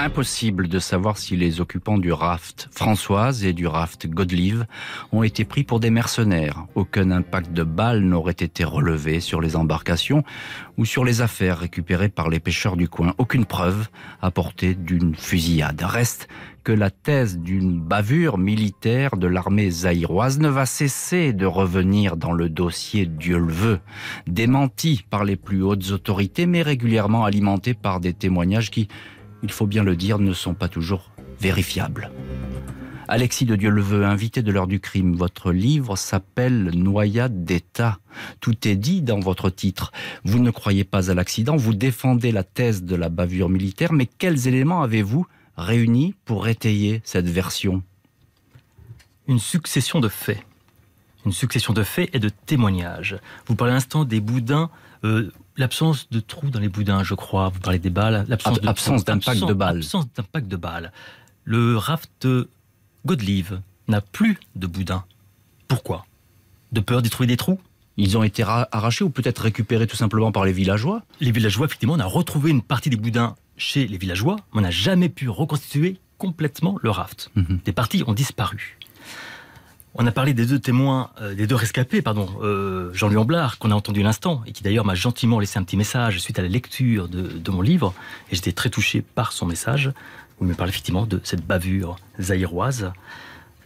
[0.00, 4.66] Impossible de savoir si les occupants du raft Françoise et du raft Godelive
[5.12, 6.66] ont été pris pour des mercenaires.
[6.74, 10.24] Aucun impact de balles n'aurait été relevé sur les embarcations
[10.76, 13.14] ou sur les affaires récupérées par les pêcheurs du coin.
[13.18, 13.88] Aucune preuve
[14.20, 15.80] apportée d'une fusillade.
[15.82, 16.28] Reste
[16.64, 22.32] que la thèse d'une bavure militaire de l'armée zaïroise ne va cesser de revenir dans
[22.32, 23.80] le dossier Dieu le veut,
[24.26, 28.88] démenti par les plus hautes autorités mais régulièrement alimenté par des témoignages qui
[29.44, 32.10] il faut bien le dire, ne sont pas toujours vérifiables.
[33.08, 37.98] Alexis de Dieu-le-Veut, invité de l'heure du crime, votre livre s'appelle Noyade d'État.
[38.40, 39.92] Tout est dit dans votre titre.
[40.24, 44.06] Vous ne croyez pas à l'accident, vous défendez la thèse de la bavure militaire, mais
[44.06, 45.26] quels éléments avez-vous
[45.58, 47.82] réunis pour étayer cette version?
[49.28, 50.42] Une succession de faits.
[51.26, 53.18] Une succession de faits et de témoignages.
[53.46, 54.70] Vous parlez à l'instant des boudins
[55.04, 57.48] euh, l'absence de trous dans les boudins, je crois.
[57.48, 58.26] Vous parlez des balles.
[58.28, 59.82] L'absence d'impact de balles.
[60.16, 60.92] D'impact de balles.
[61.44, 62.26] Le raft
[63.06, 65.04] Godelive n'a plus de boudins.
[65.68, 66.06] Pourquoi?
[66.72, 67.60] De peur d'y trouver des trous?
[67.96, 71.02] Ils ont été arrachés ou peut-être récupérés tout simplement par les villageois?
[71.20, 74.62] Les villageois, effectivement, on a retrouvé une partie des boudins chez les villageois, mais on
[74.62, 77.30] n'a jamais pu reconstituer complètement le raft.
[77.36, 77.60] Mhm.
[77.64, 78.78] Des parties ont disparu.
[79.96, 83.70] On a parlé des deux témoins, euh, des deux rescapés, pardon, euh, Jean-Louis Amblard, qu'on
[83.70, 86.48] a entendu l'instant, et qui d'ailleurs m'a gentiment laissé un petit message suite à la
[86.48, 87.94] lecture de, mon livre,
[88.30, 89.92] et j'étais très touché par son message,
[90.40, 92.92] où il me parle effectivement de cette bavure zaïroise.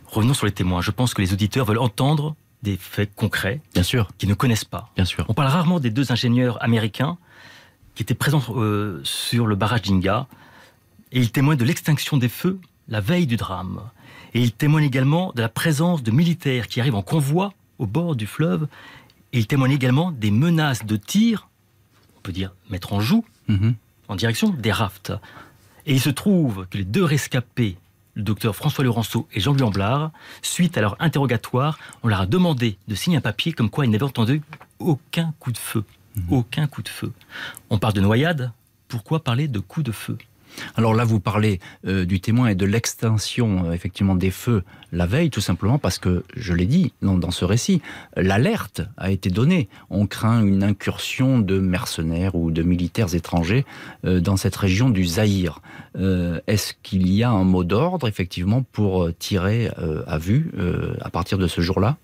[0.07, 0.83] Revenons sur les témoins.
[0.83, 4.67] Je pense que les auditeurs veulent entendre des faits concrets, bien sûr, qu'ils ne connaissent
[4.67, 4.91] pas.
[4.97, 5.25] Bien sûr.
[5.29, 7.17] On parle rarement des deux ingénieurs américains
[7.95, 10.27] qui étaient présents euh, sur le barrage d'Inga,
[11.11, 13.81] et ils témoignent de l'extinction des feux la veille du drame.
[14.39, 18.15] Et il témoigne également de la présence de militaires qui arrivent en convoi au bord
[18.15, 18.69] du fleuve.
[19.33, 21.49] Et il témoigne également des menaces de tir,
[22.17, 23.75] on peut dire mettre en joue, mhm.
[24.07, 25.11] en direction des rafts.
[25.87, 27.79] Et il se trouve que les deux rescapés,
[28.15, 32.79] le docteur François Laurenceau et Jean-Louis Amblard, suite à leur interrogatoire, on leur a demandé
[32.87, 34.41] de signer un papier comme quoi ils n'avaient entendu
[34.79, 35.85] aucun coup de feu.
[36.15, 36.25] Mhm.
[36.31, 37.13] Aucun coup de feu.
[37.71, 38.53] On parle de noyade,
[38.87, 40.17] pourquoi parler de coup de feu?
[40.77, 45.07] Alors là, vous parlez euh, du témoin et de l'extinction euh, effectivement des feux la
[45.07, 47.83] veille, tout simplement parce que, je l'ai dit dans, ce récit,
[48.17, 49.69] l'alerte a été donnée.
[49.91, 53.67] On craint une incursion de mercenaires ou de militaires étrangers
[54.05, 55.61] euh, dans cette région du Zaïre.
[56.47, 59.69] Est-ce qu'il y a un mot d'ordre effectivement pour tirer
[60.07, 60.53] à vue
[61.01, 61.97] à partir de ce jour-là?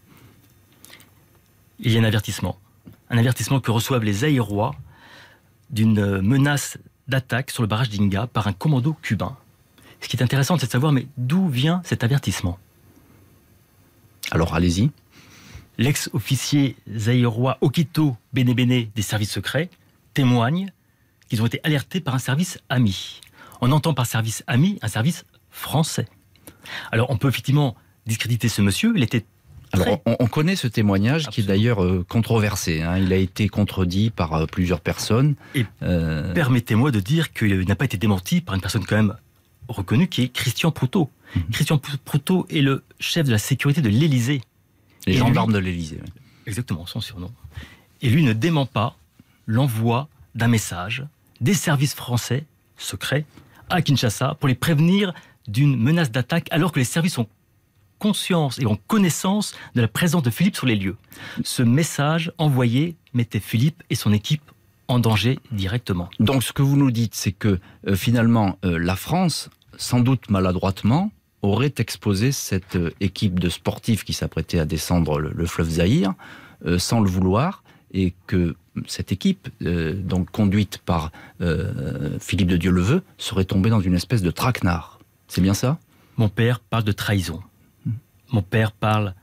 [1.78, 2.58] Il y a un avertissement.
[3.08, 4.74] Un avertissement que reçoivent les Zaïrois
[5.70, 6.76] d'une menace
[7.08, 9.36] d'attaque sur le barrage d'Inga par un commando cubain.
[10.00, 12.58] Ce qui est intéressant, c'est de savoir, mais d'où vient cet avertissement?
[14.30, 14.90] Alors allez-y.
[15.78, 19.70] L'ex-officier zaïrois Okito Benebene des services secrets
[20.12, 20.72] témoigne
[21.28, 23.20] qu'ils ont été alertés par un service ami.
[23.60, 26.06] On entend par service ami un service français.
[26.92, 27.74] Alors on peut effectivement
[28.06, 29.24] discréditer ce monsieur, il était
[29.82, 32.82] alors, on, connaît ce témoignage qui est d'ailleurs euh, controversé.
[32.82, 32.98] Hein.
[32.98, 35.34] Il a été contredit par euh, plusieurs personnes.
[35.54, 39.14] Et euh, permettez-moi de dire qu'il n'a pas été démenti par une personne quand même
[39.68, 41.10] reconnu qui est Christian Proutot.
[41.37, 41.42] Mhm.
[41.52, 44.40] Christian Proutot est le chef de la sécurité de l'Élysée.
[45.06, 45.98] Les Et gendarmes lui- de l'Élysée.
[46.02, 46.10] oui.
[46.46, 47.30] Exactement, son surnom.
[48.02, 48.96] Et lui ne dément pas
[49.46, 51.04] l'envoi d'un message
[51.40, 52.44] des services français
[52.76, 53.24] secrets
[53.70, 55.14] à Kinshasa pour les prévenir
[55.48, 57.26] d'une menace d'attaque alors que les services ont
[57.98, 60.96] conscience et ont connaissance de la présence de Philippe sur les lieux.
[61.42, 64.42] Ce message envoyé mettait Philippe et son équipe
[64.88, 66.11] en danger directement.
[66.20, 70.28] Donc ce que vous nous dites, c'est que euh, finalement, euh, la France, sans doute
[70.28, 75.70] maladroitement, aurait exposé cette euh, équipe de sportifs qui s'apprêtait à descendre le, le fleuve
[75.70, 76.14] Zaïre,
[76.66, 78.57] euh, sans le vouloir, et que
[78.88, 81.12] cette équipe, donc conduite par
[82.18, 84.98] Philippe de Dieu-le-Veut, serait tombée dans une espèce de traquenard.
[85.28, 85.78] C'est bien ça?
[86.16, 87.40] Mon père parle de trahison.
[88.34, 89.14] Mon père parle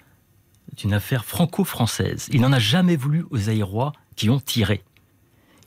[0.78, 2.30] d'une affaire franco-française.
[2.32, 4.86] Il n'en a jamais voulu aux Aérois qui ont tiré.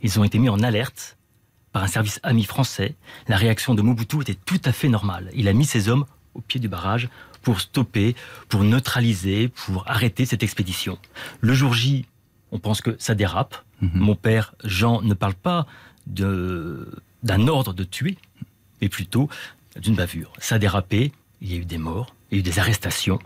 [0.01, 1.19] Ils ont été mis en alerte
[1.71, 2.95] par un service ami français.
[3.29, 5.31] La réaction de Mobutu était tout à fait normale.
[5.35, 7.11] Il a mis ses hommes au pied du barrage
[7.43, 8.17] pour stopper,
[8.49, 10.99] pour neutraliser, pour arrêter cette expédition.
[11.43, 12.07] Le jour J,
[12.51, 13.63] on pense que ça dérape.
[13.83, 15.67] Mon père, Jean, ne parle pas
[16.07, 18.17] d'un ordre de tuer,
[18.81, 19.29] mais plutôt
[19.77, 20.33] d'une bavure.
[20.39, 23.19] Ça a dérapé, il y a eu des morts, il y a eu des arrestations.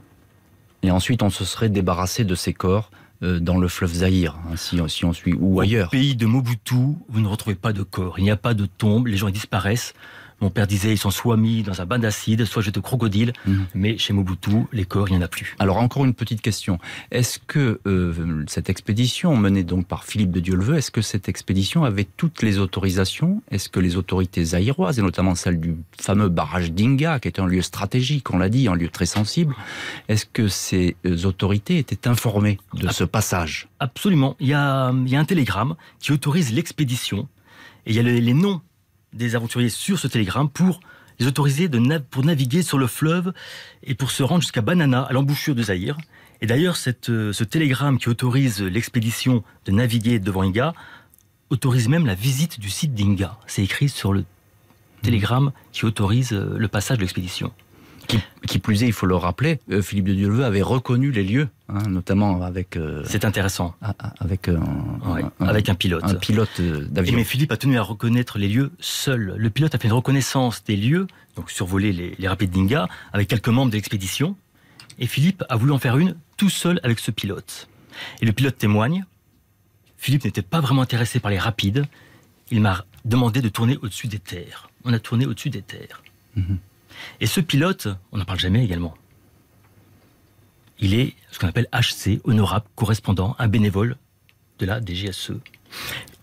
[0.82, 2.90] Et ensuite, on se serait débarrassé de ces corps
[3.22, 5.88] euh, dans le fleuve Zaïre, hein, si, si on suit, ou ailleurs.
[5.88, 6.74] Au pays de Mobutu,
[7.08, 9.92] vous ne retrouvez pas de corps, il n'y a pas de tombe, les gens disparaissent.
[10.40, 13.32] Mon père disait ils sont soit mis dans un bain d'acide, soit jetés au crocodile,
[13.46, 13.66] Mhm.
[13.74, 15.56] mais chez Mobutu, les corps, il n'y en a plus.
[15.58, 16.78] Alors encore une petite question.
[17.10, 21.84] Est-ce que euh, cette expédition menée donc par Philippe de Dieu-le-Veut, est-ce que cette expédition
[21.84, 23.42] avait toutes les autorisations?
[23.50, 27.46] Est-ce que les autorités zaïroises, et notamment celle du fameux barrage d'Inga, qui est un
[27.46, 29.54] lieu stratégique, on l'a dit, un lieu très sensible,
[30.08, 33.68] est-ce que ces euh, autorités étaient informées de ce passage?
[33.80, 34.36] Absolument.
[34.40, 37.28] Il y, a, il y a un télégramme qui autorise l'expédition.
[37.86, 38.60] Et il y a les, les noms
[39.12, 40.80] des aventuriers sur ce télégramme pour
[41.18, 43.32] les autoriser de pour naviguer sur le fleuve
[43.82, 45.96] et pour se rendre jusqu'à Banana, à l'embouchure de Zaïre.
[46.40, 46.76] Et d'ailleurs,
[47.08, 50.72] euh, ce télégramme qui autorise l'expédition de naviguer devant Inga
[51.50, 53.38] autorise même la visite du site d'Inga.
[53.46, 54.24] C'est écrit sur le
[55.02, 57.52] télégramme qui autorise euh, le passage de l'expédition.
[58.06, 61.24] qui, qui plus est, il faut le rappeler, euh, Philippe de Dieu-le-Veut avait reconnu les
[61.24, 63.74] lieux, hein, notamment avec, euh, C'est intéressant.
[63.82, 64.58] a- a- avec, euh,
[65.04, 66.02] un, Ouais, un- avec un pilote.
[66.04, 67.16] un pilote euh, d'avion.
[67.16, 69.34] mais Philippe a tenu à reconnaître les lieux seul.
[69.36, 73.28] Le pilote a fait une reconnaissance des lieux, donc survoler les, les rapides d'Inga, avec
[73.28, 74.36] quelques membres de l'expédition.
[74.98, 77.68] Et Philippe a voulu en faire une tout seul avec ce pilote.
[78.20, 79.04] Et le pilote témoigne,
[79.96, 81.84] Philippe n'était pas vraiment intéressé par les rapides.
[82.50, 84.70] Il m'a demandé de tourner au-dessus des terres.
[84.84, 86.02] On a tourné au-dessus des terres.
[86.36, 86.58] Mhm.
[87.20, 88.94] Et ce pilote, on n'en parle jamais également.
[90.80, 93.96] Il est ce qu'on appelle HC, honorable correspondant, un bénévole
[94.58, 95.32] de la DGSE.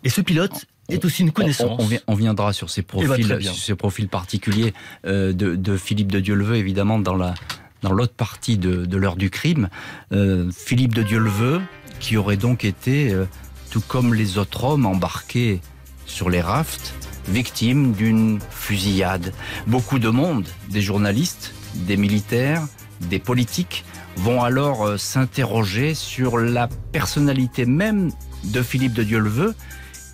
[0.03, 1.77] Et ce pilote est aussi une connaissance.
[1.79, 3.51] On, on vi- on viendra sur ces Eh ben, profils, très bien.
[3.53, 4.73] sur ces profils particuliers
[5.05, 7.33] euh, de, de Philippe de Dieu-le-Veut, évidemment, dans la
[7.81, 9.69] dans l'autre partie de, de l'heure du crime.
[10.11, 11.61] Euh, Philippe de Dieu-le-Veut,
[11.99, 13.25] qui aurait donc été, euh,
[13.69, 15.61] tout comme les autres hommes embarqués
[16.07, 16.95] sur les rafts,
[17.27, 19.33] victime d'une fusillade.
[19.67, 22.63] Beaucoup de monde, des journalistes, des militaires,
[23.01, 23.83] des politiques,
[24.17, 28.11] vont alors euh, s'interroger sur la personnalité même
[28.45, 29.55] de Philippe de Dieu-le-Veut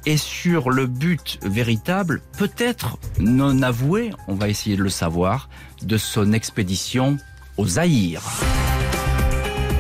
[0.05, 5.49] et sur le but véritable, peut-être non avoué, on va essayer de le savoir,
[5.83, 7.17] de son expédition
[7.57, 8.23] au Zaïre.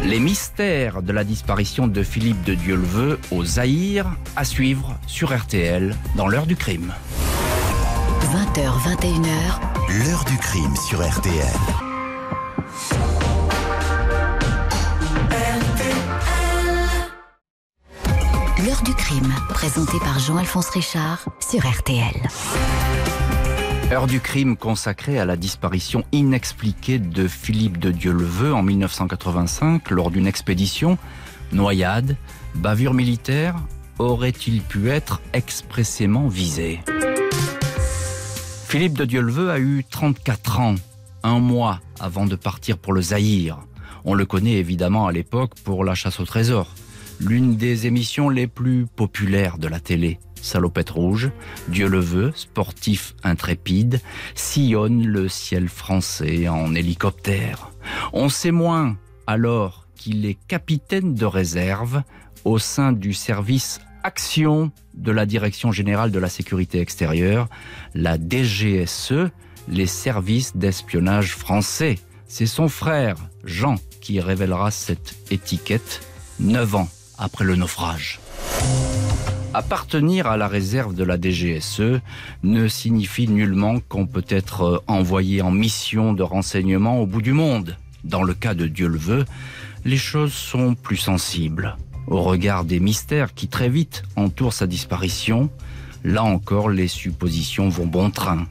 [0.03, 5.95] Les mystères de la disparition de Philippe de Dieu-le-Veut au Zaïre à suivre sur RTL
[6.15, 6.93] dans l'heure du crime.
[8.21, 11.45] 20h, 21h, L'heure du crime sur RTL.
[18.65, 22.13] L'heure du crime, présenté par Jean-Alphonse Richard sur RTL.
[23.91, 30.11] Heure du crime consacrée à la disparition inexpliquée de Philippe de Dieu-le-Veut en 1985 lors
[30.11, 30.99] d'une expédition.
[31.51, 32.17] Noyade,
[32.53, 33.55] bavure militaire,
[33.97, 36.81] aurait-il pu être expressément visé?
[38.67, 40.75] Philippe de Dieu-le-Veut a eu 34 ans,
[41.23, 43.59] un mois avant de partir pour le Zaïre.
[44.05, 46.67] On le connaît évidemment à l'époque pour La chasse au trésor,
[47.27, 50.19] l'une des émissions les plus populaires de la télé.
[50.41, 51.31] Salopette rouge,
[51.67, 54.01] Dieu le veut, sportif intrépide,
[54.33, 57.71] sillonne le ciel français en hélicoptère.
[58.11, 62.01] On sait moins alors qu'il est capitaine de réserve
[62.43, 67.49] au sein du service Action de la Direction générale de la sécurité extérieure,
[67.93, 69.29] la DGSE,
[69.67, 71.99] les services d'espionnage français.
[72.27, 76.01] C'est son frère, Jean, qui révélera cette étiquette
[76.39, 76.89] neuf ans
[77.21, 78.19] après le naufrage.
[79.53, 82.01] Appartenir à la réserve de la DGSE
[82.43, 87.33] ne signifie nullement qu'on peut être euh, envoyé en mission de renseignement au bout du
[87.33, 87.77] monde.
[88.03, 89.25] Dans le cas de Dieu le veut,
[89.85, 91.77] les choses sont plus sensibles.
[92.07, 95.49] Au regard des mystères qui très vite entourent sa disparition,
[96.03, 98.47] là encore les suppositions vont bon train.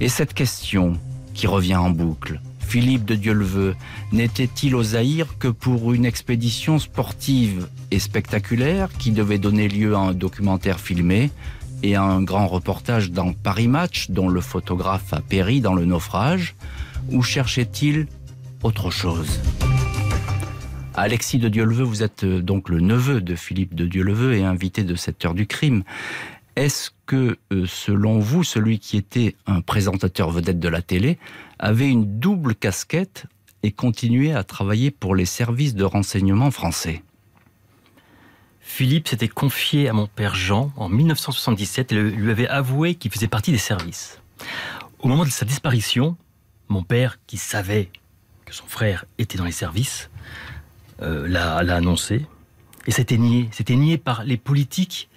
[0.00, 0.98] Et cette question,
[1.34, 2.40] qui revient en boucle,
[2.72, 3.76] Philippe de Dieuleveux
[4.12, 9.98] n'était-il au Zaïre que pour une expédition sportive et spectaculaire qui devait donner lieu à
[9.98, 11.30] un documentaire filmé
[11.82, 15.84] et à un grand reportage dans Paris Match dont le photographe a péri dans le
[15.84, 16.54] naufrage
[17.10, 18.06] Ou cherchait-il
[18.62, 19.38] autre chose?
[20.94, 24.82] Alexis de Dieuleveux, vous êtes euh, donc le neveu de Philippe de Dieuleveux et invité
[24.82, 25.84] de cette heure du crime.
[26.56, 31.18] Est-ce que, euh, selon vous, celui qui était un présentateur vedette de la télé
[31.62, 33.24] avait une double casquette
[33.62, 37.02] et continuait à travailler pour les services de renseignement français
[38.60, 43.28] Philippe s'était confié à mon père Jean en 1977 et lui avait avoué qu'il faisait
[43.28, 44.20] partie des services.
[45.00, 46.16] Au moment de sa disparition,
[46.68, 47.90] mon père, qui savait
[48.46, 50.10] que son frère était dans les services,
[51.02, 52.24] euh, l'a annoncé.
[52.86, 53.48] Et c'était nié.
[53.52, 55.10] C'était nié par les politiques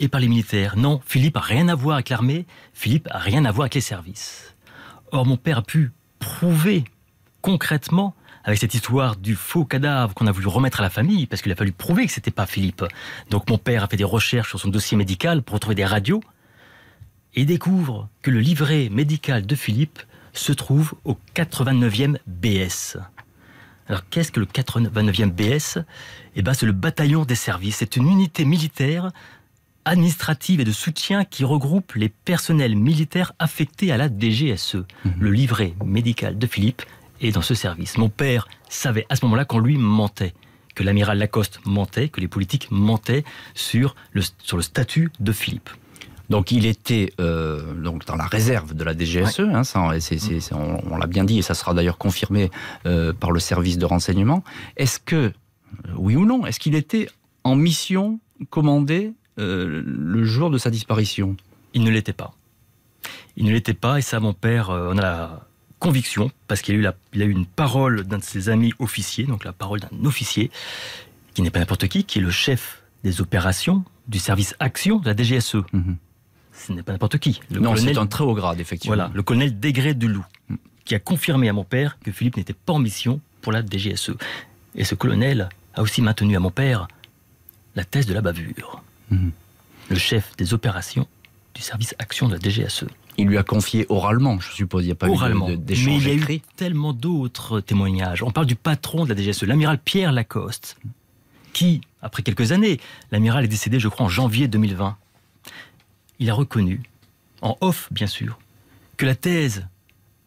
[0.00, 0.76] et par les militaires.
[0.76, 3.80] Non, Philippe a rien à voir avec l'armée, Philippe a rien à voir avec les
[3.82, 4.55] services.
[5.12, 6.84] Or, mon père a pu prouver
[7.42, 8.14] concrètement
[8.44, 11.50] avec cette histoire du faux cadavre qu'on a voulu remettre à la famille, parce qu'il
[11.50, 12.84] a fallu prouver que c'était pas Philippe.
[13.30, 16.22] Donc mon père a fait des recherches sur son dossier médical pour retrouver des radios
[17.34, 20.00] et découvre que le livret médical de Philippe
[20.32, 22.98] se trouve au 89e BS.
[23.88, 25.78] Alors qu'est-ce que le 89e BS
[26.34, 27.76] Eh ben c'est le bataillon des services.
[27.76, 29.10] C'est une unité militaire
[29.86, 34.84] administrative et de soutien qui regroupe les personnels militaires affectés à la DGSE.
[35.04, 35.12] Mhm.
[35.18, 36.82] Le livret médical de Philippe
[37.20, 37.96] est dans ce service.
[37.96, 40.34] Mon père savait à ce moment-là qu'on lui mentait,
[40.74, 45.70] que l'amiral Lacoste mentait, que les politiques mentaient sur le, sur le statut de Philippe.
[46.28, 49.62] Donc il était euh, donc dans la réserve de la DGSE, hein,
[50.90, 52.50] on, l'a bien dit et ça sera d'ailleurs confirmé
[52.84, 54.42] euh, par le service de renseignement.
[54.76, 55.32] Est-ce que, euh,
[55.96, 57.08] oui ou non, est-ce qu'il était
[57.44, 58.18] en mission
[58.50, 61.36] commandée le jour de sa disparition
[61.74, 62.34] Il ne l'était pas.
[63.36, 65.46] Il ne l'était pas et ça mon père on a la
[65.78, 68.72] conviction parce qu'il a eu, la, il a eu une parole d'un de ses amis
[68.78, 70.50] officiers, donc la parole d'un officier
[71.34, 75.06] qui n'est pas n'importe qui, qui est le chef des opérations du service action de
[75.06, 75.56] la DGSE.
[75.72, 75.96] Mhm
[76.56, 77.40] ce n'est pas n'importe qui.
[77.50, 78.96] Le non, c'est un très haut grade, effectivement.
[78.96, 80.24] Voilà, le colonel Degré de Loup,
[80.84, 84.12] qui a confirmé à mon père que Philippe n'était pas en mission pour la DGSE.
[84.74, 86.88] Et ce colonel a aussi maintenu à mon père
[87.74, 88.82] la thèse de la bavure.
[89.10, 89.32] Mhm.
[89.88, 91.06] Le chef des opérations
[91.54, 92.86] du service action de la DGSE.
[93.18, 94.82] Il lui a confié oralement, je suppose.
[94.82, 95.48] Il n'y a pas oralement.
[95.48, 98.22] eu d'échange Mais il y a eu tellement d'autres témoignages.
[98.22, 100.76] On parle du patron de la DGSE, l'amiral Pierre Lacoste,
[101.52, 102.78] qui, après quelques années,
[103.12, 104.96] l'amiral est décédé, je crois, en janvier 2020
[106.18, 106.82] il a reconnu,
[107.42, 108.38] en off bien sûr,
[108.96, 109.66] que la thèse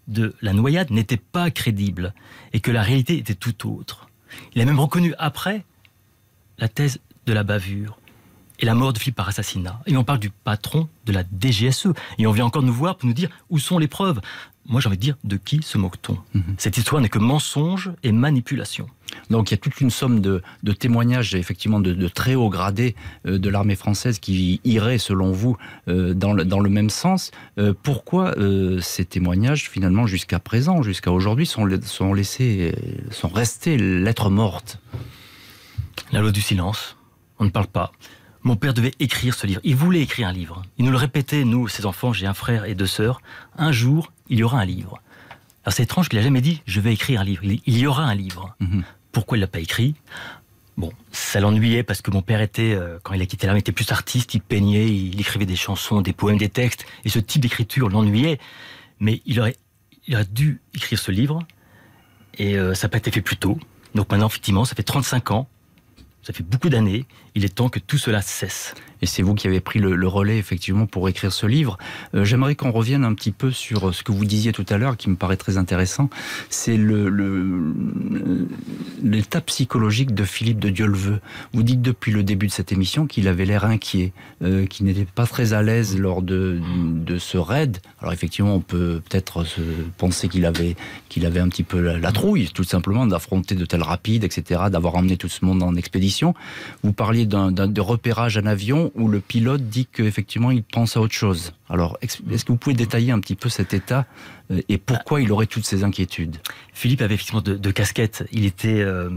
[0.08, 2.14] de la noyade n'était pas crédible
[2.54, 4.10] et que la réalité était tout autre.
[4.54, 5.64] Il a même reconnu après
[6.58, 8.00] la thèse de la bavure
[8.60, 9.82] et la mort de Philippe par assassinat.
[9.88, 11.88] Et on parle du patron de la DGSE.
[12.18, 14.20] Et on vient encore nous voir pour nous dire où sont les preuves.
[14.68, 16.56] Moi, j'ai envie de dire, de qui se moque-t-on mhm.
[16.58, 18.88] Cette histoire n'est que mensonge et manipulation.
[19.32, 20.44] Donc il y a toute une somme de,
[20.78, 22.96] témoignages, effectivement, de, très haut gradés
[23.26, 27.32] euh, de l'armée française qui iraient, selon vous, euh, dans, le, même sens.
[27.58, 28.36] Euh, pourquoi
[28.82, 32.76] ces témoignages, finalement, jusqu'à présent, jusqu'à aujourd'hui, sont, sont laissés,
[33.10, 34.80] sont restés lettres mortes?
[36.12, 36.98] La loi du silence.
[37.40, 37.92] On ne parle pas.
[38.44, 39.60] Mon père devait écrire ce livre.
[39.64, 40.62] Il voulait écrire un livre.
[40.78, 43.22] Il nous le répétait, nous, ses enfants, j'ai un frère et deux sœurs.
[43.58, 45.02] Un jour, il y aura un livre.
[45.64, 47.44] Alors c'est étrange qu'il n'a jamais dit je vais écrire un livre.
[47.44, 48.56] Il, y aura un livre.
[48.60, 48.84] Mhm.
[49.12, 49.96] Pourquoi il l'a pas écrit?
[50.78, 53.74] Bon, ça l'ennuyait parce que mon père était, euh, quand il a quitté l'armée, était
[53.74, 57.42] plus artiste, il peignait, il écrivait des chansons, des poèmes, des textes, et ce type
[57.42, 58.40] d'écriture l'ennuyait.
[59.02, 59.58] Mais il aurait,
[60.08, 61.40] il aurait dû écrire ce livre,
[62.38, 63.60] et euh, ça n'a pas été fait plus tôt.
[63.94, 65.50] Donc maintenant, effectivement, ça fait 35 ans
[66.22, 67.06] ça fait beaucoup d'années.
[67.40, 68.76] Il est temps que tout cela cesse.
[69.02, 71.78] Et c'est vous qui avez pris le, relais effectivement pour écrire ce livre.
[72.16, 74.98] Euh, j'aimerais qu'on revienne un petit peu sur ce que vous disiez tout à l'heure,
[74.98, 76.10] qui me paraît très intéressant.
[76.50, 76.78] C'est
[79.04, 81.22] l'état psychologique de Philippe de Dieuleveux.
[81.54, 84.12] Vous dites depuis le début de cette émission qu'il avait l'air inquiet,
[84.44, 86.60] euh, qu'il n'était pas très à l'aise lors de,
[87.20, 87.78] ce raid.
[88.02, 89.62] Alors effectivement, on peut peut-être se
[89.98, 90.76] penser qu'il avait,
[91.10, 94.96] qu'il avait un petit peu la, trouille, tout simplement, d'affronter de tels rapides, etc., d'avoir
[94.96, 96.34] emmené tout ce monde en expédition.
[96.84, 101.02] Vous parliez d'un, de repérage en avion où le pilote dit qu'effectivement il pense à
[101.02, 101.54] autre chose.
[101.70, 104.06] Alors, est-ce que vous pouvez détailler un petit peu cet état
[104.52, 106.38] euh, et pourquoi il aurait toutes ces inquiétudes?
[106.74, 108.28] Philippe avait effectivement de, casquettes.
[108.32, 109.10] Il était, euh,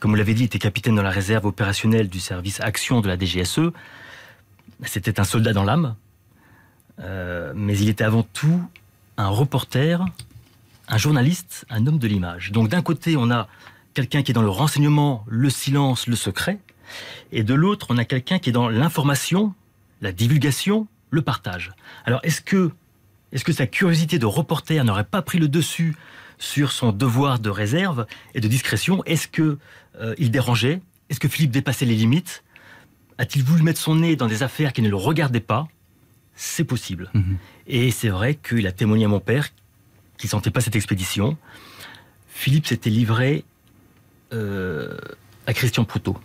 [0.00, 3.08] comme vous l'avez dit, il était capitaine dans la réserve opérationnelle du service action de
[3.08, 3.70] la DGSE.
[4.84, 5.94] C'était un soldat dans l'âme,
[7.00, 8.62] euh, mais il était avant tout
[9.16, 10.04] un reporter,
[10.88, 12.50] un journaliste, un homme de l'image.
[12.50, 13.48] Donc d'un côté, on a
[13.94, 16.58] quelqu'un qui est dans le renseignement, le silence, le secret,
[17.30, 19.54] et de l'autre, on a quelqu'un qui est dans l'information,
[20.00, 21.72] la divulgation, le partage.
[22.04, 22.70] Alors est-ce que,
[23.32, 25.94] est-ce que sa curiosité de reporter n'aurait pas pris le dessus
[26.38, 29.04] sur son devoir de réserve et de discrétion?
[29.04, 29.58] Est-ce que
[30.00, 30.80] euh, il dérangeait?
[31.08, 32.42] Est-ce que Philippe dépassait les limites?
[33.18, 35.68] A-t-il voulu mettre son nez dans des affaires qui ne le regardaient pas?
[36.34, 37.10] C'est possible.
[37.14, 37.36] Mhm.
[37.66, 39.48] Et c'est vrai qu'il a témoigné à mon père
[40.16, 41.36] qu'il sentait pas cette expédition.
[42.28, 43.44] Philippe s'était livré
[44.32, 44.96] euh,
[45.46, 46.18] à Christian Proutot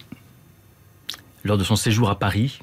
[1.47, 2.59] lors de son séjour à Paris.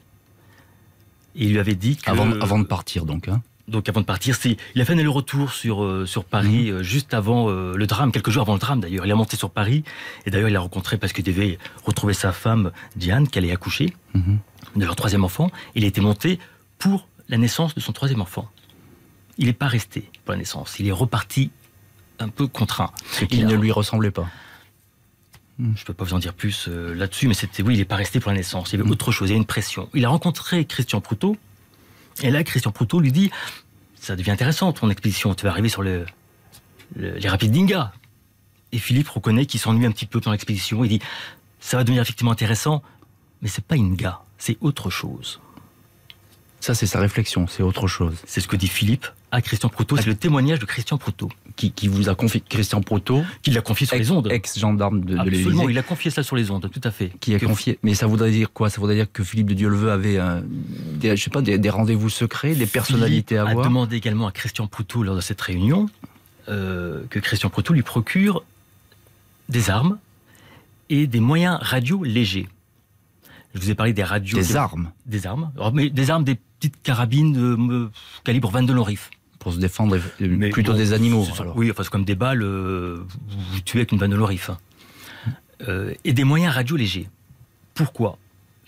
[1.35, 2.09] Et il lui avait dit que...
[2.11, 3.29] Avant, avant de partir, donc.
[3.29, 3.43] Hein.
[3.67, 4.37] Donc avant de partir,
[4.75, 8.13] il a fait un aller-retour sur, euh, sur Paris, euh, juste avant euh, le drame,
[8.13, 9.07] quelques jours avant le drame d'ailleurs.
[9.07, 9.85] Il est monté sur Paris,
[10.27, 13.95] et d'ailleurs il a rencontré parce qu'il devait retrouver sa femme, Diane, qu'elle allait accoucher,
[14.15, 14.39] Mhm.
[14.77, 15.51] de leur troisième enfant.
[15.75, 16.39] Il a été monté
[16.79, 18.51] pour la naissance de son troisième enfant.
[19.39, 21.51] Il n'est pas resté pour la naissance, il est reparti
[22.19, 22.91] un peu contraint.
[23.13, 24.27] Ce qui ne lui ressemblait pas.
[25.59, 27.95] Je peux pas vous en dire plus euh, là-dessus, mais c'était oui, il n'est pas
[27.97, 28.73] resté pour la naissance.
[28.73, 29.89] Il y avait autre chose, il y a une pression.
[29.95, 31.37] Il a rencontré Christian Proutot,
[32.23, 33.31] et là, Christian Proutot lui dit
[33.95, 36.07] Ça devient intéressant ton expédition, tu vas arriver sur le,
[36.97, 37.93] le- les rapides d'Inga.
[38.73, 40.83] Et Philippe reconnaît qu'il s'ennuie un petit peu dans l'expédition.
[40.85, 41.01] Il dit
[41.61, 42.83] Ça va devenir effectivement intéressant,
[43.41, 45.41] mais c'est pas Inga, c'est autre chose.
[46.59, 48.17] Ça, c'est sa réflexion, c'est autre chose.
[48.27, 49.97] C'est ce que dit Philippe à Christian Proutot.
[49.97, 53.61] C'est le témoignage de Christian Proutot, Qui, qui vous a confié Christian Proto, qui l'a
[53.63, 54.29] confié sur les ondes.
[54.31, 57.11] ex-gendarme de, de Absolument, il a confié ça sur les ondes, tout à fait.
[57.21, 57.79] qui a Que- confié.
[57.83, 58.71] Mais ça voudrait dire quoi?
[58.71, 61.71] Ça voudrait dire que Philippe de Dieuleveux avait, euh, des, je sais pas, des, des
[61.71, 63.65] rendez-vous secrets, des personnalités à voir?
[63.67, 65.89] a demandé également à Christian Proutot lors de cette réunion
[66.49, 68.45] euh, que Christian Proutot lui procure
[69.49, 69.99] des armes
[70.91, 72.49] et des moyens radio légers.
[73.55, 74.37] Je vous ai parlé des radios.
[74.39, 74.91] Des armes?
[75.07, 75.51] Des armes.
[75.57, 77.91] Alors, mais des armes, des petites carabines de euh,
[78.25, 79.11] calibre 22 long rifle.
[79.45, 81.27] Pour se défendre, euh, Mais plutôt bon, des animaux.
[81.39, 81.57] alors.
[81.57, 84.51] Oui, enfin, c'est comme des balles, euh, vous, vous tuez avec une vanne de lorif.
[84.51, 84.59] hein.
[85.69, 87.09] Euh, et des moyens radio légers.
[87.75, 88.19] Pourquoi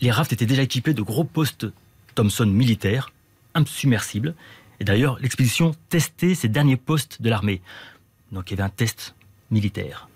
[0.00, 1.66] Les rafts étaient déjà équipés de gros postes
[2.14, 3.10] Thomson militaires,
[3.54, 4.34] insubmersibles.
[4.80, 7.60] Et d'ailleurs, l'expédition testait ces derniers postes de l'armée.
[8.30, 9.14] Donc il y avait un test
[9.50, 10.08] militaire.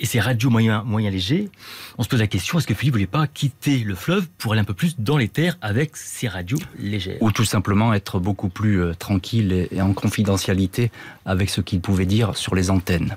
[0.00, 1.50] Et ces radios moyens, moyens légers,
[1.98, 4.62] on se pose la question, est-ce que Philippe voulait pas quitter le fleuve pour aller
[4.62, 7.18] un peu plus dans les terres avec ces radios légères?
[7.20, 10.90] Ou tout simplement être beaucoup plus euh, tranquille et en confidentialité
[11.26, 13.14] avec ce qu'il pouvait dire sur les antennes.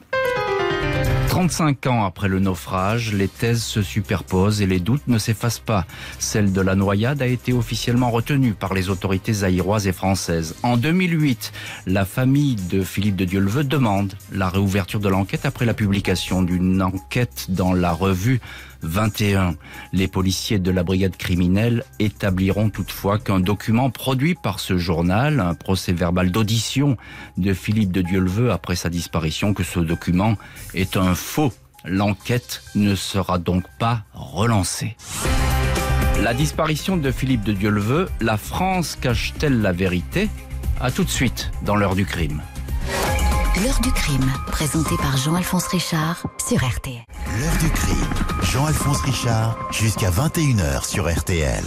[1.34, 5.88] 35 ans après le naufrage, les thèses se superposent et les doutes ne s'effacent pas.
[6.20, 10.54] Celle de la noyade a été officiellement retenue par les autorités zaïroises et françaises.
[10.62, 11.52] En 2008,
[11.88, 16.84] la famille de Philippe de Dieuleveux demande la réouverture de l'enquête après la publication d'une
[16.84, 18.40] enquête dans la revue
[18.84, 19.56] 21.
[19.92, 25.56] Les policiers de la brigade criminelle établiront toutefois qu'un document produit par ce journal, un
[25.56, 26.98] procès verbal d'audition
[27.38, 30.38] de Philippe de Dieuleveux après sa disparition, que ce document
[30.74, 31.54] est un faux.
[31.86, 34.96] L'enquête ne sera donc pas relancée.
[36.22, 40.30] La disparition de Philippe de Dieuleveux, la France cache-t-elle la vérité?
[40.80, 42.42] À tout de suite dans l'heure du crime.
[43.62, 47.04] L'heure du crime, présenté par Jean-Alphonse Richard sur RTL.
[47.40, 48.10] L'heure du crime.
[48.42, 51.64] Jean-Alphonse Richard, jusqu'à 21h sur RTL.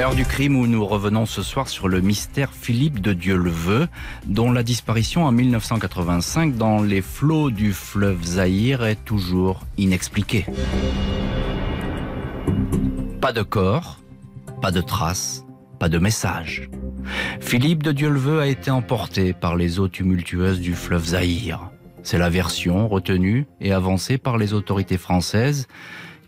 [0.00, 3.86] Heure du crime où nous revenons ce soir sur le mystère Philippe de Dieuleveux,
[4.24, 10.46] dont la disparition en 1985 dans les flots du fleuve Zaïre est toujours inexpliquée.
[13.20, 13.98] Pas de corps,
[14.62, 15.45] pas de traces,
[15.78, 16.68] pas de message.
[17.40, 21.70] Philippe de Dieuleveux a été emporté par les eaux tumultueuses du fleuve Zaïre.
[22.02, 25.66] C'est la version retenue et avancée par les autorités françaises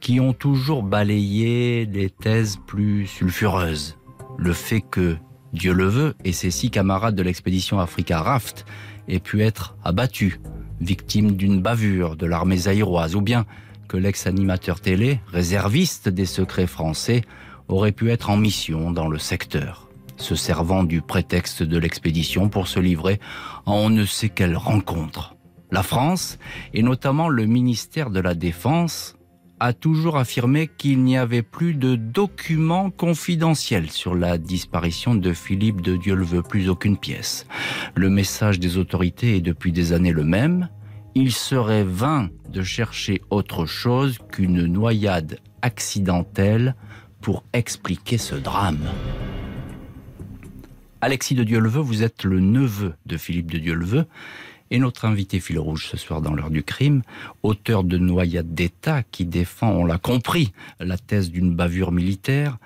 [0.01, 3.96] qui ont toujours balayé des thèses plus sulfureuses.
[4.36, 5.16] Le fait que
[5.53, 8.66] Dieu le et ses six camarades de l'expédition Africa Raft
[9.09, 10.38] aient pu être abattus,
[10.80, 13.46] victimes d'une bavure de l'armée zaïroise, ou bien
[13.88, 17.22] que l'ex-animateur télé, réserviste des secrets français,
[17.69, 22.69] aurait pu être en mission dans le secteur, se servant du prétexte de l'expédition pour
[22.69, 23.21] se livrer
[23.66, 25.37] à on ne sait quelle rencontre.
[25.71, 26.39] La France,
[26.73, 29.16] et notamment le ministère de la Défense,
[29.61, 35.81] a toujours affirmé qu'il n'y avait plus de documents confidentiels sur la disparition de Philippe
[35.81, 37.47] de Dieuleveux, plus aucune pièce.
[37.95, 40.69] Le message des autorités est depuis des années le même.
[41.14, 46.77] Il serait vain de chercher autre chose qu'une noyade accidentelle
[47.21, 48.89] pour expliquer ce drame.
[51.01, 54.07] Alexis de Dieuleveux, vous êtes le neveu de Philippe de Dieuleveux
[54.71, 57.03] Et notre invité fil rouge ce soir dans l'heure du crime,
[57.43, 62.59] auteur de Noyade d'État qui défend, on l'a compris, la thèse d'une bavure militaire.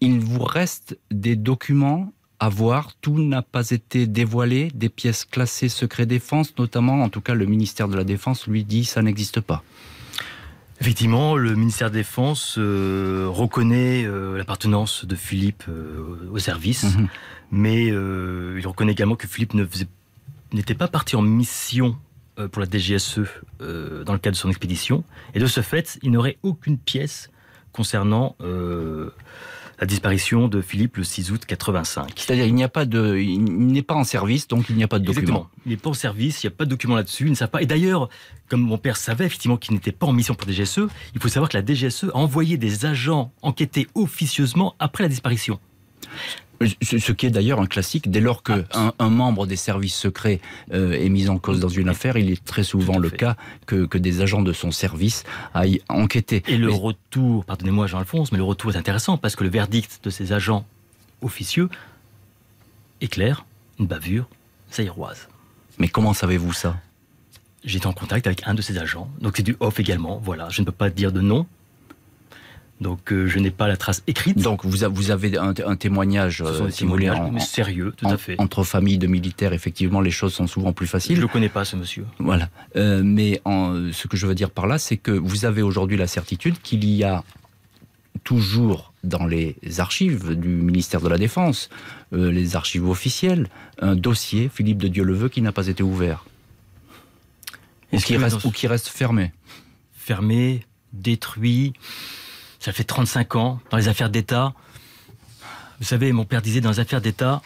[0.00, 5.68] Il vous reste des documents à voir, tout n'a pas été dévoilé, des pièces classées
[5.68, 9.40] secret défense, notamment, en tout cas le ministère de la Défense lui dit ça n'existe
[9.40, 9.62] pas.
[10.84, 16.82] Effectivement, le ministère de la Défense euh, reconnaît euh, l'appartenance de Philippe euh, au service,
[16.82, 17.08] mhm.
[17.52, 19.54] mais il reconnaît également que Philippe
[20.52, 21.96] n'était pas parti en mission
[22.52, 23.20] pour la DGSE
[23.60, 27.30] dans le cadre de son expédition, et de ce fait, il n'aurait aucune pièce
[27.72, 28.36] concernant
[29.80, 32.12] la disparition de Philippe le 6 août 85.
[32.16, 34.88] C'est-à-dire il n'y a pas de, il n'est pas en service, donc il n'y a
[34.88, 35.48] pas de document.
[35.66, 37.50] Il n'est pas en service, il n'y a pas de document là-dessus, il ne savent
[37.50, 37.62] pas.
[37.62, 38.08] Et d'ailleurs,
[38.48, 41.28] comme mon père savait effectivement qu'il n'était pas en mission pour la DGSE, il faut
[41.28, 45.58] savoir que la DGSE a envoyé des agents enquêter officieusement après la disparition.
[46.82, 48.64] Ce qui est d'ailleurs un classique, dès lors qu'un
[48.98, 50.40] un membre des services secrets
[50.72, 53.36] euh, est mis en cause dans une affaire, il est très souvent le cas
[53.66, 56.42] que, que, des agents de son service aillent enquêter.
[56.46, 60.10] Et le retour, pardonnez-moi Jean-Alphonse, mais le retour est intéressant parce que le verdict de
[60.10, 60.64] ces agents
[61.22, 61.68] officieux
[63.00, 63.44] est clair,
[63.78, 64.28] une bavure
[64.72, 65.28] zaïroise.
[65.78, 66.76] Mais comment savez-vous ça?
[67.64, 70.60] J'étais en contact avec un de ces agents, donc c'est du off également, voilà, je
[70.60, 71.46] ne peux pas dire de nom,
[72.80, 74.38] donc euh, je n'ai pas la trace écrite.
[74.38, 76.68] Donc vous, vous avez un, témoignage, euh,
[77.38, 78.34] sérieux, tout à fait.
[78.38, 81.16] Entre familles de militaires, effectivement, les choses sont souvent plus faciles.
[81.16, 82.04] Je ne connais pas ce monsieur.
[82.18, 82.48] Voilà.
[82.76, 86.06] Euh, mais ce que je veux dire par là, c'est que vous avez aujourd'hui la
[86.06, 87.22] certitude qu'il y a
[88.24, 91.68] toujours dans les archives du ministère de la Défense,
[92.12, 93.48] les archives officielles,
[93.80, 96.24] un dossier, Philippe de Dieu-le-Veut, qui n'a pas été ouvert.
[97.92, 99.32] Ou qui, reste, ou qui reste fermé.
[99.92, 101.74] Fermé, détruit.
[102.64, 104.54] Ça fait 35 ans dans les affaires d'État.
[105.80, 107.42] Vous savez, mon père disait dans les affaires d'État,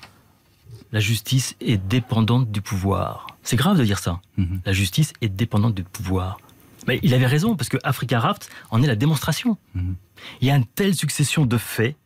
[0.93, 3.27] la justice est dépendante du pouvoir.
[3.43, 4.21] C'est grave de dire ça.
[4.37, 4.61] Mhm.
[4.65, 6.39] La justice est dépendante du pouvoir.
[6.87, 9.59] Mais il avait raison, parce que Africa Raft en est la démonstration.
[9.75, 9.97] Mhm.
[10.41, 11.97] Il y a une telle succession de faits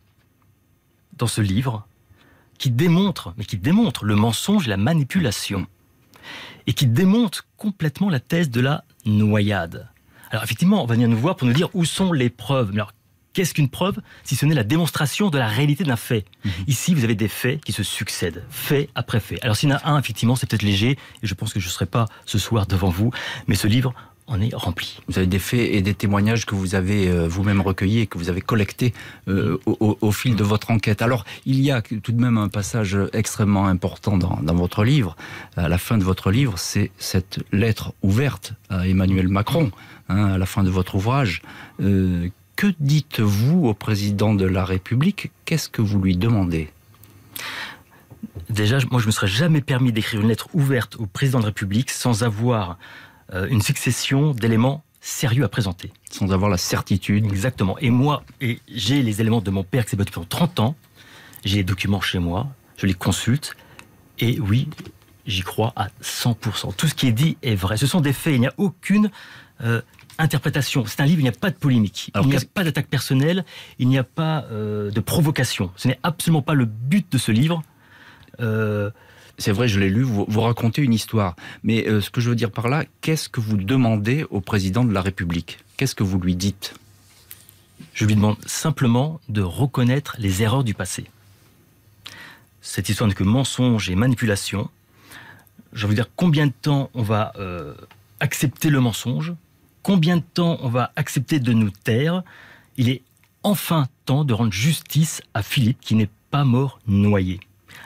[1.19, 1.87] dans ce livre
[2.57, 5.67] qui démontre, mais qui démontre le mensonge et la manipulation.
[6.67, 9.91] Et qui démontre complètement la thèse de la noyade.
[10.31, 12.71] Alors effectivement, on va venir nous voir pour nous dire où sont les preuves.
[12.71, 12.93] Mais alors,
[13.33, 16.25] Qu'est-ce qu'une preuve si ce n'est la démonstration de la réalité d'un fait?
[16.45, 16.53] Mhm.
[16.67, 19.43] Ici, vous avez des faits qui se succèdent, fait après fait.
[19.43, 21.67] Alors s'il y en a un, effectivement, c'est peut-être léger, et je pense que je
[21.67, 23.11] ne serai pas ce soir devant vous,
[23.47, 23.95] mais ce livre
[24.27, 25.01] en est rempli.
[25.09, 28.19] Vous avez des faits et des témoignages que vous avez euh, vous-même recueillis et que
[28.19, 28.95] vous avez collectés
[29.29, 31.03] euh, au, fil de votre enquête.
[31.03, 35.17] Alors, il y a tout de même un passage extrêmement important dans, votre livre.
[35.57, 39.71] À la fin de votre livre, c'est cette lettre ouverte à Emmanuel Macron,
[40.09, 41.43] hein, à la fin de votre ouvrage,
[41.81, 42.29] euh,
[42.63, 45.33] que dites-vous au président de la République?
[45.45, 46.71] Qu'est-ce que vous lui demandez?
[48.51, 51.43] Déjà, moi, je ne me serais jamais permis d'écrire une lettre ouverte au président de
[51.43, 52.79] la République sans avoir
[53.35, 55.93] euh, une succession d'éléments sérieux à présenter.
[56.09, 57.27] Sans avoir la certitude.
[57.27, 57.77] Exactement.
[57.81, 60.77] Et moi, et j'ai les éléments de mon père qui s'est battu pendant 30 ans.
[61.45, 62.47] J'ai les documents chez moi.
[62.77, 63.57] Je les consulte.
[64.21, 64.69] Et oui,
[65.27, 66.77] j'y crois à 100%.
[66.77, 67.77] Tout ce qui est dit est vrai.
[67.77, 68.35] Ce sont des faits.
[68.35, 69.11] Il n'y a aucune
[69.65, 69.83] euh,
[70.19, 70.85] interprétation.
[70.87, 73.45] C'est un livre, il n'y a pas de polémique, il n'y a pas d'attaque personnelle,
[73.79, 75.71] il n'y a pas euh, de provocation.
[75.77, 77.63] Ce n'est absolument pas le but de ce livre.
[78.41, 78.91] Euh,
[79.39, 81.37] c'est vrai, je l'ai lu, vous, racontez une histoire.
[81.63, 84.85] Mais euh, ce que je veux dire par là, qu'est-ce que vous demandez au président
[84.85, 85.59] de la République?
[85.77, 86.75] Qu'est-ce que vous lui dites?
[87.95, 91.07] Je lui demande simplement de reconnaître les erreurs du passé.
[92.61, 94.71] Cette histoire n'est que mensonge et manipulation.
[95.73, 97.33] Je veux dire combien de temps on va
[98.21, 99.35] accepter le mensonge?
[99.83, 102.23] Combien de temps on va accepter de nous taire
[102.77, 103.03] Il est
[103.43, 107.41] enfin temps de rendre justice à Philippe qui n'est pas mort noyé.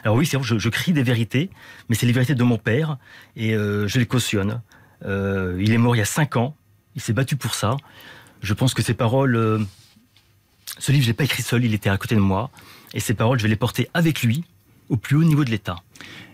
[0.04, 1.50] Alors oui, c'est vrai, je, crie des vérités,
[1.88, 2.98] mais c'est les vérités de mon père
[3.34, 4.60] et euh, je les cautionne.
[5.04, 6.54] Euh, il est mort il y a cinq ans,
[6.94, 7.76] il s'est battu pour ça.
[8.42, 9.58] Je pense que ces paroles, euh,
[10.78, 12.50] ce livre je l'ai pas écrit seul, il était à côté de moi
[12.94, 14.44] et ces paroles je vais les porter avec lui
[14.88, 15.76] au plus haut niveau de l'État.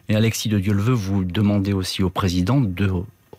[0.09, 2.91] Et Alexis de Dieu-le-Veut, vous demandez aussi au président de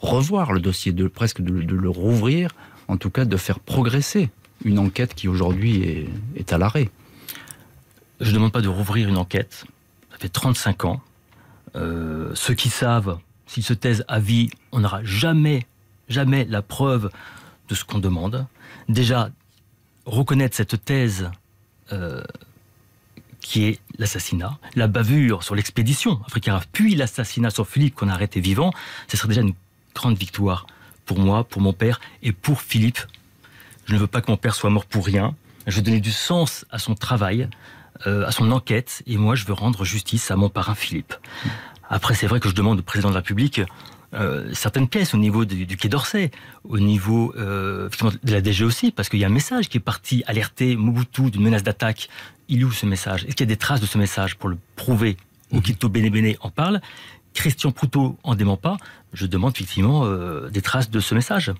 [0.04, 2.52] revoir le dossier, de presque de, le rouvrir,
[2.88, 4.30] en tout cas de faire progresser
[4.66, 6.90] une enquête qui aujourd'hui est, à l'arrêt.
[8.20, 9.66] Je ne demande pas de rouvrir une enquête.
[10.12, 11.02] Ça fait 35 ans.
[11.76, 15.66] Euh, ceux qui savent, s'ils se taisent à vie, on n'aura jamais,
[16.08, 17.10] jamais la preuve
[17.70, 18.46] de ce qu'on demande.
[18.90, 19.30] Déjà,
[20.06, 21.32] reconnaître cette thèse
[21.92, 22.24] euh,
[23.42, 28.40] qui est l'assassinat, la bavure sur l'expédition africaine, puis l'assassinat sur Philippe qu'on a arrêté
[28.40, 28.72] vivant,
[29.08, 29.54] ce serait déjà une
[29.94, 30.68] grande victoire
[31.06, 33.00] pour moi, pour mon père et pour Philippe.
[33.86, 35.36] Je ne veux pas que mon père soit mort pour rien.
[35.68, 37.50] Je veux donner du sens à son travail,
[38.08, 41.14] euh, à son enquête, et moi je veux rendre justice à mon parrain Philippe.
[41.90, 43.62] Après, c'est vrai que je demande au président de la République
[44.14, 46.30] euh, certaines pièces au niveau du, Quai d'Orsay,
[46.64, 47.90] au niveau euh,
[48.24, 51.32] de la DG aussi, parce qu'il y a un message qui est parti alerter Mobutu
[51.32, 52.10] d'une menace d'attaque.
[52.48, 53.24] Il est où ce message?
[53.24, 55.18] Est-ce qu'il y a des traces de ce message pour le prouver
[55.52, 56.10] Okito mhm.
[56.10, 56.82] Bene en parle?
[57.34, 58.78] Christian Proutot en dément pas.
[59.14, 61.54] Je demande effectivement euh, des traces de ce message.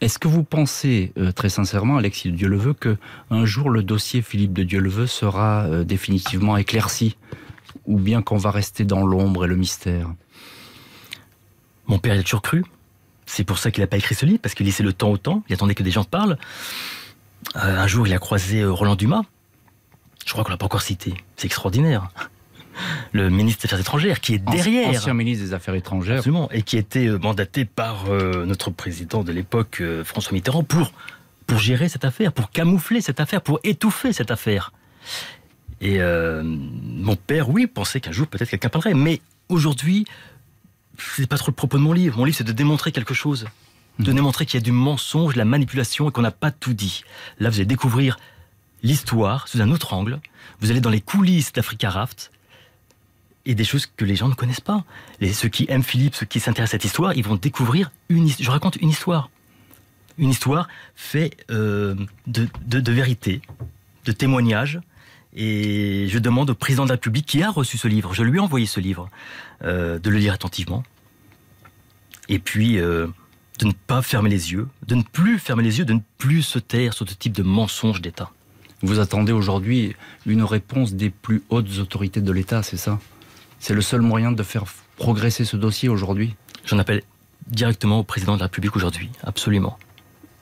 [0.00, 2.98] Est-ce que vous pensez très sincèrement, Alexis de Dieuleveux, que
[3.30, 7.16] un jour le dossier Philippe de Dieuleveux sera définitivement éclairci,
[7.86, 10.12] ou bien qu'on va rester dans l'ombre et le mystère?
[11.86, 12.64] Mon père, il a toujours cru.
[13.26, 15.16] C'est pour ça qu'il n'a pas écrit ce livre, parce qu'il laissait le temps au
[15.16, 15.42] temps.
[15.48, 16.38] Il attendait que des gens parlent.
[17.56, 19.22] Euh, un jour, il a croisé euh, Roland Dumas.
[20.26, 21.14] Je crois qu'on l'a pas encore cité.
[21.36, 22.08] C'est extraordinaire.
[23.12, 24.88] Le ministre des Affaires étrangères, qui est derrière.
[24.88, 26.18] Ancien ministre des Affaires étrangères.
[26.18, 26.50] Absolument.
[26.50, 30.92] Et qui était euh, mandaté par notre président de l'époque, François Mitterrand, pour,
[31.46, 34.72] pour gérer cette affaire, pour camoufler cette affaire, pour étouffer cette affaire.
[35.80, 35.98] Et
[36.42, 38.94] mon père, oui, pensait qu'un jour peut-être quelqu'un parlerait.
[38.94, 40.06] Mais aujourd'hui,
[40.98, 42.18] c'est pas trop le propos de mon livre.
[42.18, 43.46] Mon livre, c'est de démontrer quelque chose.
[43.98, 44.16] De mhm.
[44.16, 47.04] démontrer qu'il y a du mensonge, de la manipulation et qu'on n'a pas tout dit.
[47.38, 48.18] Là, vous allez découvrir
[48.82, 50.20] l'histoire sous un autre angle.
[50.60, 52.30] Vous allez dans les coulisses d'Africa Raft
[53.46, 54.84] et des choses que les gens ne connaissent pas.
[55.32, 58.50] Ceux qui aiment Philippe, ceux qui s'intéressent à cette histoire, ils vont découvrir une Je
[58.50, 59.30] raconte une histoire.
[60.16, 61.94] Une histoire faite euh,
[62.26, 63.42] de, de, de vérité,
[64.04, 64.80] de témoignages,
[65.34, 68.38] et je demande au président de la République qui a reçu ce livre, je lui
[68.38, 69.08] ai envoyé ce livre,
[69.62, 70.84] euh, de le lire attentivement.
[72.28, 73.08] Et puis euh,
[73.58, 76.42] de ne pas fermer les yeux, de ne plus fermer les yeux, de ne plus
[76.42, 78.30] se taire sur ce type de mensonge d'État.
[78.82, 83.00] Vous attendez aujourd'hui une réponse des plus hautes autorités de l'État, c'est ça?
[83.60, 84.64] C'est le seul moyen de faire
[84.96, 86.34] progresser ce dossier aujourd'hui
[86.66, 87.02] J'en appelle
[87.46, 89.78] directement au président de la République aujourd'hui, absolument.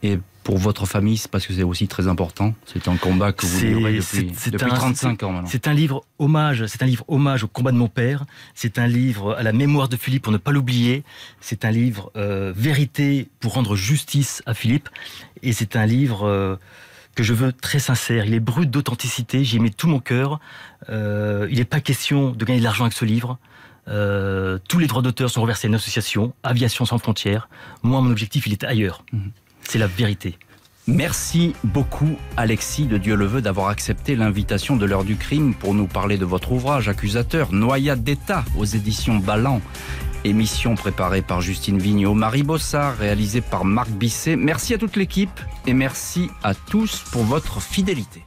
[0.03, 2.55] Et pour votre famille, c'est parce que c'est aussi très important.
[2.67, 3.99] C'est un combat que vous livrez
[4.51, 5.49] depuis, 35 ans maintenant.
[5.49, 6.67] C'est un livre hommage.
[6.67, 8.25] C'est un livre hommage au combat de mon père.
[8.55, 11.05] C'est un livre à la mémoire de Philippe pour ne pas l'oublier.
[11.41, 14.89] C'est un livre euh, vérité pour rendre justice à Philippe.
[15.45, 16.57] Et c'est un livre euh,
[17.15, 18.25] que je veux très sincère.
[18.25, 19.45] Il est brut d'authenticité.
[19.45, 20.41] J'y mets tout mon cœur.
[20.89, 23.39] Euh, il n'est pas question de gagner de l'argent avec ce livre.
[23.87, 27.49] tous les droits d'auteur sont reversés à une association, Aviation sans frontières.
[27.83, 29.05] Moi, mon objectif, il est ailleurs.
[29.13, 29.31] Mhm.
[29.63, 30.39] C'est la vérité.
[30.89, 35.75] Merci beaucoup Alexis de Dieu le veut d'avoir accepté l'invitation de l'heure du crime pour
[35.75, 39.61] nous parler de votre ouvrage accusateur Noyade d'État aux éditions Ballant.
[40.25, 44.37] Émission préparée par Justine Vignot, Marie Bossard, réalisée par Marc Bisset.
[44.37, 48.25] Merci à toute l'équipe et merci à tous pour votre fidélité.